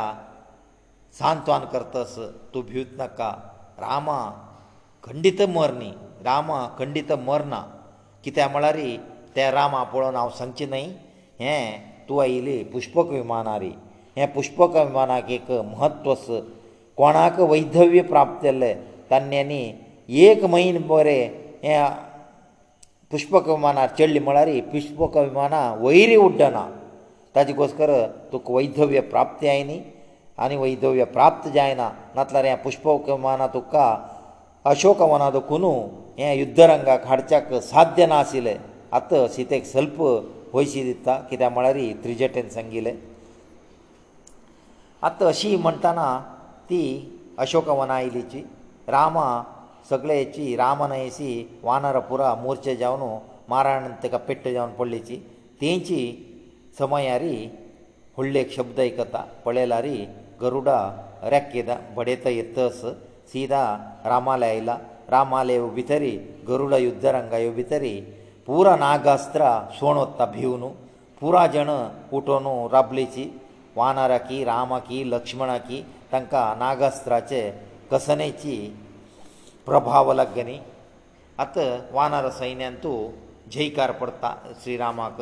[1.18, 2.16] सांत्वन करतस
[2.54, 3.28] तूं भिवत नाका
[3.80, 4.18] रामा
[5.04, 5.90] खंडीत मर न्ही
[6.24, 7.60] रामा खंडीत मरना
[8.24, 8.76] कित्याक म्हळ्यार
[9.36, 10.86] तें रामा पळोवन हांव सांगचें न्हय
[11.40, 13.70] हें तूं आयिल्ली पुष्पक विमानारी
[14.16, 16.26] हें पुष्पक विमानाक एक म्हत्वस
[16.96, 18.74] कोणाक वैधव्य प्राप्त जाल्लें
[19.10, 19.62] तांणी आनी
[20.26, 21.28] एक म्हयने बरें
[21.64, 21.76] हें
[23.10, 26.66] पुष्पक विमानार चडली म्हळ्यार पुष्पक विमानां वयरी उड्डना
[27.34, 27.90] ताजे घोसकर
[28.32, 29.78] तुका वैधव्य प्राप्ती आयनी
[30.44, 33.86] आनी वैधव्य प्राप्त जायना नातल्यार हें पुष्पक विमानां तुका
[34.72, 35.72] अशोक वना दुखुनू
[36.18, 38.56] हें युद्धरंगाक हाडच्याक साध्य नाशिल्लें
[38.98, 40.00] आतां सीतेक सल्प
[40.54, 42.94] वयशी दिता कित्याक म्हळ्यार त्रिजटेन सांगिल्लें
[45.08, 46.06] आतां अशी म्हणटना
[46.70, 46.82] ती
[47.44, 48.44] अशोक वना आयलीची
[48.88, 49.26] रामा
[49.90, 51.30] सगळे हेची रामन येसी
[51.62, 53.02] वानर पुरा मोर्चे जावन
[53.50, 55.16] मारण तेका पेट्ट जावन पडलेची
[55.60, 55.98] तेंची
[56.78, 57.36] समयारी
[58.16, 60.04] फुडलेक शब्द आयकता पळयलारी
[60.40, 60.78] गरुडा
[61.30, 62.80] रेखेद बडयत येतस
[63.32, 63.64] सीदा
[64.04, 64.76] रामाले आयला
[65.10, 66.10] रामाले येव भितरी
[66.48, 67.94] गरुडा युद्धरंगा येव भितरी
[68.46, 70.64] पुरा नागास्त्र सोण वत्ता भिवन
[71.20, 71.70] पुरा जण
[72.16, 73.28] उठोन राबलेची
[73.76, 75.82] वानराकी रामाकी लक्ष्मणाकी
[76.12, 77.40] तांकां नागास्त्राचे
[77.90, 78.56] कसनेची
[79.66, 80.58] प्रभाव लग्य न्ही
[81.42, 81.54] आत
[81.96, 82.96] वानर सैन्यान तूं
[83.54, 84.30] जयकार पडटा
[84.62, 85.20] श्रीरामाक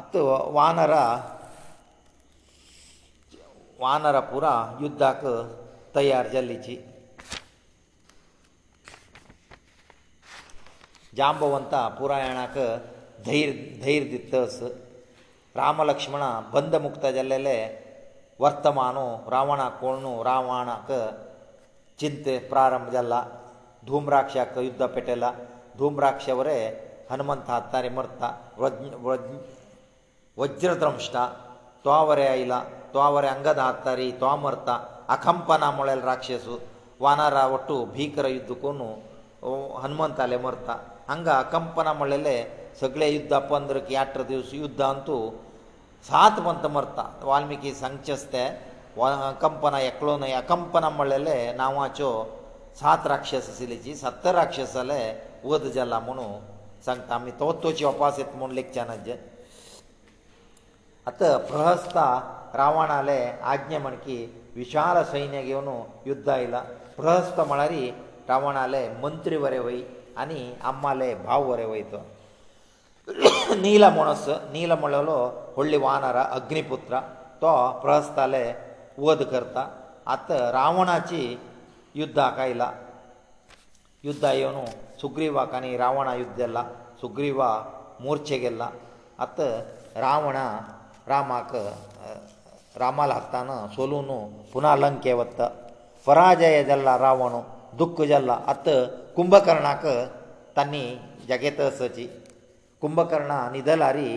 [0.00, 0.16] आत
[0.56, 0.92] वानर
[3.80, 5.20] वानर पुरा युद्धाक
[5.94, 6.76] तयार जाल्लीची
[11.18, 12.56] जांबवंता पुरायणाक
[13.28, 13.52] धैर्य
[13.84, 14.58] धैर्य दितस
[15.60, 17.56] राम लक्ष्मणा बंद मुक्त जाल्लेले
[18.44, 20.88] ವರ್ತಮಾನೋ ರಾವಣ ಕೋಣೋ ರಾವಣಕ
[22.00, 23.14] ಚಿಂತೆ ಪ್ರಾರಂಭಜಲ್ಲ
[23.88, 25.24] ಧೂಮ್ರಾಕ್ಷಕ ಯುದ್ಧ ಪಟೇಲ
[25.78, 26.58] ಧೂಮ್ರಾಕ್ಷವರೇ
[27.10, 28.22] ಹನುಮಂತಾ ಅತ್ತಾರಿ ಮರ್ತ
[30.40, 31.16] ವಜ್ರದ್ರಂಷ್ಟ
[31.86, 32.52] تۆವರೆ ಐಲ
[32.94, 34.68] تۆವರೆ ಅಂಗದಾ ಅತ್ತಾರಿ تۆ ಮರ್ತ
[35.16, 36.46] ಅಕಂಪನ ಮೊಳೆ ರಾಕ್ಷಸ
[37.04, 38.90] ವನರಾವಟ್ಟು ಭೀಕರ ಯುದ್ಧ ಕೋಣೋ
[39.82, 40.68] ಹನುಮಂತಾಳೆ ಮರ್ತ
[41.14, 42.36] ಅಂಗ ಅಕಂಪನ ಮೊಳೆಲೆ
[42.82, 45.14] सगळे ಯುದ್ಧ ಪಂದ್ರಕ್ಕೆ ಯಾತ್ರಾ ದಿವಸ ಯುದ್ಧಾಂತು
[46.08, 48.42] ಸಾತಂತ ಮರ್ತ ವಾಲ್ಮೀಕಿ ಸಂಚсте
[49.28, 52.10] ಅಕಂಪನ ಏಕಲೋನ ಅಕಂಪನ ಮಳ್ಳೆಲೆ 나ವಾಚೋ
[52.80, 55.00] ಸಾತ್ ರಾಕ್ಷಸ ಸಿಲಿಚಿ ಸಪ್ತ ರಾಕ್ಷಸಲೆ
[55.50, 56.28] ಒದಜಲ್ಲ ಮನೋ
[56.86, 59.08] ಸಂತ ಅಮಿ ತೋತ್ ತೋಚೆ ಒಪಾಸೆತ್ ಮೊಂಡ್ಲೆಕ್ ಚನಂಜ
[61.10, 61.96] ಅತ ಪ್ರಹಸ್ತ
[62.60, 63.20] ರಾವಣ आले
[63.52, 64.18] ಆಜ್ಞಮಣಕಿ
[64.60, 65.76] ವಿಶಾಲ ಸೈನ್ಯ ಗೆವನು
[66.10, 66.56] ಯುದ್ಧ ಇಲ್ಲ
[66.98, 67.84] ಪ್ರಹಸ್ತ ಮಳರಿ
[68.30, 69.78] ರಾವಣ आले ಮಂತ್ರಿವರೇವೈ
[70.24, 71.94] ಅನಿ ಅಮ್ಮಲೆ ಬಾವುವರೇವೈತ
[73.64, 75.18] ನೀಲ ಮೊಣಸ ನೀಲ ಮೊಳಲು
[75.56, 76.94] ಹೊಳ್ಳಿ ವಾನರ ಅಗ್ನಿಪುತ್ರ
[77.42, 77.52] ತೋ
[77.82, 78.42] ಪ್ರಹಸ್ತಾಲೆ
[79.08, 79.58] ಓದ್ ಕರ್ತ
[80.14, 81.20] ಅತ್ತ ರಾವಣಾಚಿ
[82.00, 82.64] ಯುದ್ಧ ಆಕಾಯಿಲ್ಲ
[84.08, 84.62] ಯುದ್ಧ ಇವನು
[85.02, 86.58] ಸುಗ್ರೀವ ಕಾನಿ ರಾವಣ ಯುದ್ಧ ಎಲ್ಲ
[87.02, 87.40] ಸುಗ್ರೀವ
[88.04, 88.64] ಮೂರ್ಛೆಗೆಲ್ಲ
[89.26, 89.40] ಅತ್ತ
[90.04, 90.36] ರಾವಣ
[91.12, 91.54] ರಾಮಕ
[92.82, 94.18] ರಾಮಲ ಹತ್ತಾನ ಸೋಲೂನು
[94.52, 95.40] ಪುನಃ ಲಂಕೆ ಒತ್ತ
[96.06, 97.40] ಪರಾಜಯದೆಲ್ಲ ರಾವಣು
[97.82, 98.68] ದುಃಖ ಜಲ್ಲ ಅತ್ತ
[99.16, 99.84] ಕುಂಭಕರ್ಣಕ
[100.56, 100.84] ತನ್ನಿ
[101.30, 102.06] ಜಗೇತಸಚಿ
[102.80, 104.08] कुंभकर्णा निदलारी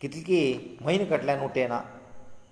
[0.00, 0.38] कितली
[0.84, 1.78] म्हयने कडल्यान उठयना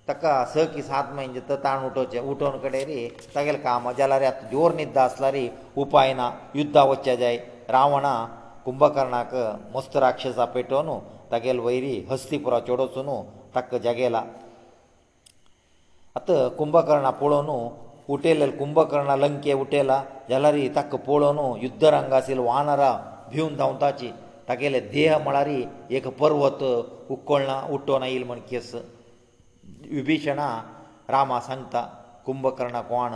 [0.07, 2.95] ताका स की सात म्हयने जाता ताण उठोवचे उठोवन कडेरी
[3.33, 5.43] तागेले काम जाल्यार आतां जोर न्हिद आसल्यारी
[5.83, 7.35] उपाय ना युद्धा वचचें जाय
[7.75, 8.13] रावणा
[8.65, 9.33] कुंभकर्णाक
[9.75, 10.89] मस्त राक्षसा पेटोवन
[11.31, 13.17] तागेले वैरी हस्तीपुरा चोडोवचो न्हू
[13.55, 14.23] ताका जगेला
[16.17, 17.51] आतां कुंभकर्णा पळोवन
[18.15, 22.93] उठयले कुंभकर्णा लंके उठयला जाल्यारय ताका पळोवन युद्ध रंगासील वानरां
[23.31, 24.11] भिवन धांवताची
[24.51, 25.47] तागेले देह म्हळ्यार
[25.95, 26.63] एक पर्वत
[27.13, 28.73] उक्कळना उट्टोन येयल म्हण केस
[29.91, 30.47] विभिशणा
[31.09, 31.81] रामा सांगता
[32.25, 33.11] कुंभकर्णा कोण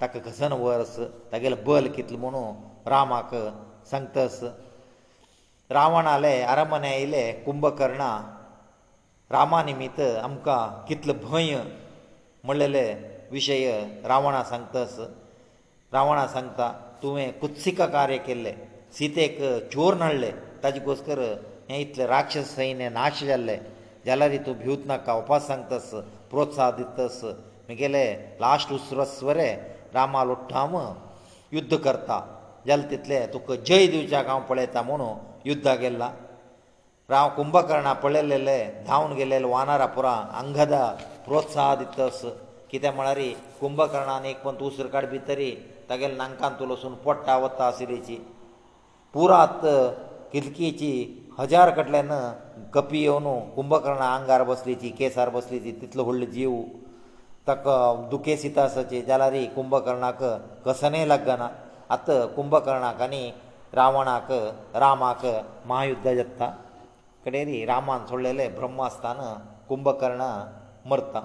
[0.00, 0.98] ताका घसन वर्स
[1.32, 2.42] तागेलें बल कितलें म्हणू
[2.90, 3.34] रामाक
[3.90, 4.38] सांगतस
[5.72, 8.10] रावणाले आरमने येयले कुंभकर्णा
[9.32, 11.60] रामा निमित्त आमकां कितलो भंय
[12.44, 12.84] म्हणलेले
[13.32, 13.70] विशय
[14.08, 14.98] रावणा सांगतस
[15.92, 16.72] रावणा सांगता
[17.02, 18.54] तुवें कुत्सिका कार्य केल्लें
[18.98, 19.38] सीतेक
[19.72, 20.32] चोर न्हाडलें
[20.64, 21.18] ताजे घोसकर
[21.70, 23.60] हें इतलें राक्षस सैन्य नाश जाल्लें
[24.06, 25.88] जाल्यार तूं भिवत नाका उपास सांगतस
[26.30, 27.18] प्रोत्साह दितस
[27.68, 28.04] म्हगेले
[28.42, 29.48] लास्ट उसरस्वरे
[29.96, 30.76] रामा लोठ्ठाम
[31.56, 32.16] युध्द करता
[32.66, 35.18] जाल्यार तितले तुका जय दिवच्याक हांव पळयता म्हणून
[35.50, 36.10] युध्दा गेल्ला
[37.10, 38.56] राव कुंभकर्णा पळयलेले
[38.86, 40.84] धांवन गेलेले वानारा पुरा अंगदा
[41.26, 42.24] प्रोत्साह दितस
[42.70, 43.18] कितें म्हळ्यार
[43.60, 45.50] कुंभकर्णान एक पंत उसर काड भितरी
[45.90, 48.16] तागेले नांकांत तूं लसून पोट्टा वता आसिरेची
[49.14, 49.64] पुरात
[50.34, 50.88] किलकीची
[51.38, 52.08] हजार कडल्यान
[52.74, 53.24] कपी येवन
[53.56, 56.50] कुंभकर्णा आंगार बसली ती केसार बसली ती तितलो व्हडलो जीव
[57.46, 57.76] ताका
[58.10, 60.22] दुखेसिताची जाल्यार कुंभकर्णाक
[60.66, 61.48] कसनय लागना
[61.94, 63.22] आतां कुंभकर्णाक आनी
[63.76, 64.32] रावणाक
[64.84, 65.24] रामाक
[65.68, 66.50] महायुध्द जाता
[67.26, 69.20] कडेरी रामान सोडलेले ब्रह्मास्थान
[69.68, 70.22] कुंभकर्ण
[70.90, 71.20] मरता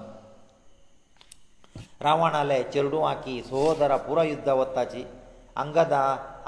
[2.04, 5.04] रावणाले चेडूं आकी सहोदरा पुरो युध्दा वताची
[5.64, 6.00] आंगदा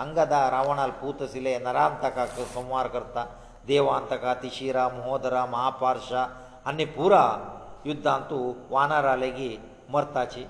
[0.03, 2.19] ಅಂಗದ ರಾವಣಲ್ ಪೂತಸಿಲೆ ನರಾಂತಕ
[2.57, 3.19] ಸಂವಾರ ಕರ್ತ
[3.71, 6.11] ದೇವಾಂತಕ ತಿಶಿರ ಮಹೋದರ ಮಹಾಪಾರ್ಶ
[6.69, 7.15] ಅನ್ನಿ ಪೂರ
[7.89, 8.39] ಯುದ್ಧಾಂತು
[8.75, 9.51] ವಾನರಾಲೆಗಿ
[9.95, 10.43] ಮರ್ತಾಚಿ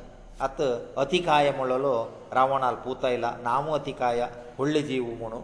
[0.47, 0.61] ಅತ
[1.05, 1.95] ಅತಿಕಾಯಮಳಲು
[2.37, 4.21] ರಾವಣಲ್ ಪೂತೈಲ ನಾಮು ಅತಿಕಾಯ
[4.59, 5.41] ಹೊಳ್ಳಿ ಜೀವು ಮುಣು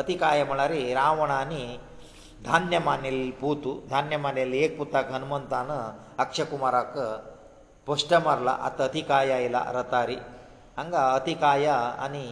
[0.00, 1.62] ಅತಿಕಾಯಮಳರಿ ರಾವಣಾನಿ
[2.48, 5.70] ಧಾನ್ಯಮಾನೆಲ್ ಪೂತು ಧಾನ್ಯಮಾನೆಲ್ ಏಕ್ ಪೂತಾಕ ಹನುಮಂತಾನ
[6.24, 6.96] ಅಕ್ಷಕುಮಾರಕ
[7.86, 10.18] ಪುಷ್ಟ ಮರಲ ಅತ ಅತಿಕಾಯ ಇಲ್ಲ ರತಾರಿ
[10.78, 11.66] ಹಂಗ ಅತಿಕಾಯ
[12.06, 12.26] ಅನಿ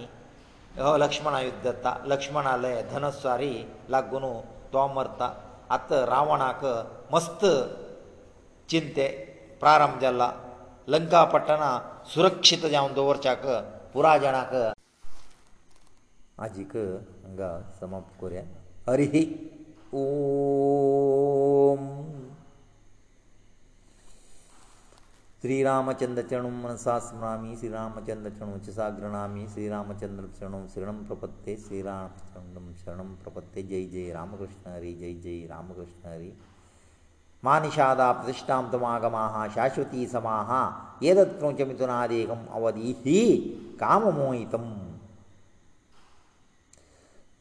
[0.85, 3.53] ಹೋ ಲಕ್ಷ್ಮಣಾಯುದತ್ತ ಲಕ್ಷ್ಮಣಾಲಯ ಧನಸ್ವರೀ
[3.95, 4.33] ಲಗ್ನು
[4.75, 5.23] ತೋಮರ್ತ
[5.77, 6.65] ಅತ ರಾವಣಕ
[7.13, 7.43] ಮಸ್ತ
[8.73, 9.07] ಚಿಂತೆ
[9.63, 10.23] ಪ್ರಾರಂಭ ಜಲ್ಲ
[10.93, 11.63] ಲಂಕಾಪಟ್ಟಣ
[12.13, 13.45] ಸುರಕ್ಷಿತ ಜಾವ್ందో ವರ್ಚಕ
[13.95, 14.53] ಪುರಾಣಕ
[16.47, 17.51] আজিಕnga
[17.81, 18.41] ಸಮಪ್ ಕೊರೆ
[18.93, 19.23] ಅರಿ
[20.03, 21.83] ಓಂ
[25.43, 33.63] ಶ್ರೀರಾಮಚಂದ್ರ ಚರಣ ಮನಸಾ ಸ್ಮರಾಮಿ ಶ್ರೀರಾಮಚಂದ್ರ ಚರಣ ಉಚಸಾ ಗೃಹಾಮಿ ಶ್ರೀರಾಮಚಂದ್ರ ಚರಣ ಶರಣಂ ಪ್ರಪತ್ತೆ ಶ್ರೀರಾಮಚಂದ್ರ ಶರಣಂ ಪ್ರಪತ್ತೆ
[33.71, 36.31] ಜಯ ಜಯ ರಾಮಕೃಷ್ಣ ಹರಿ ಜಯ ಜಯ ರಾಮಕೃಷ್ಣ ಹರಿ
[37.47, 40.51] ಮಾನಿಷಾದ ಪ್ರತಿಷ್ಠಾಂ ತಮಾಗಮಾಹ ಶಾಶ್ವತೀ ಸಮಾಹ
[41.11, 43.21] ಏದತ್ ಕ್ರೋಂಚ ಮಿಥುನಾದೇಕಂ ಅವಧೀಹಿ
[43.83, 44.67] ಕಾಮಮೋಹಿತಂ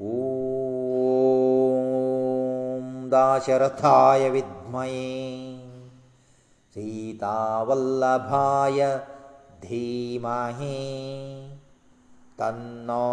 [0.07, 0.15] ಓ
[3.15, 5.05] ದಾಶರಥಾಯ ವಿದ್ಮಯೇ
[6.75, 8.79] सीतावल्लभाय
[9.65, 10.75] धीमहि
[12.39, 13.05] तन्नो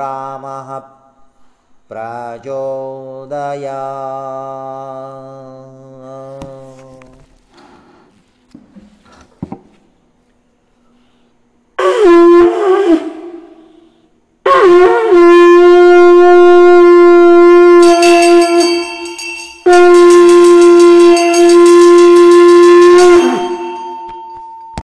[0.00, 0.72] रामः
[1.94, 3.80] प्रचोदया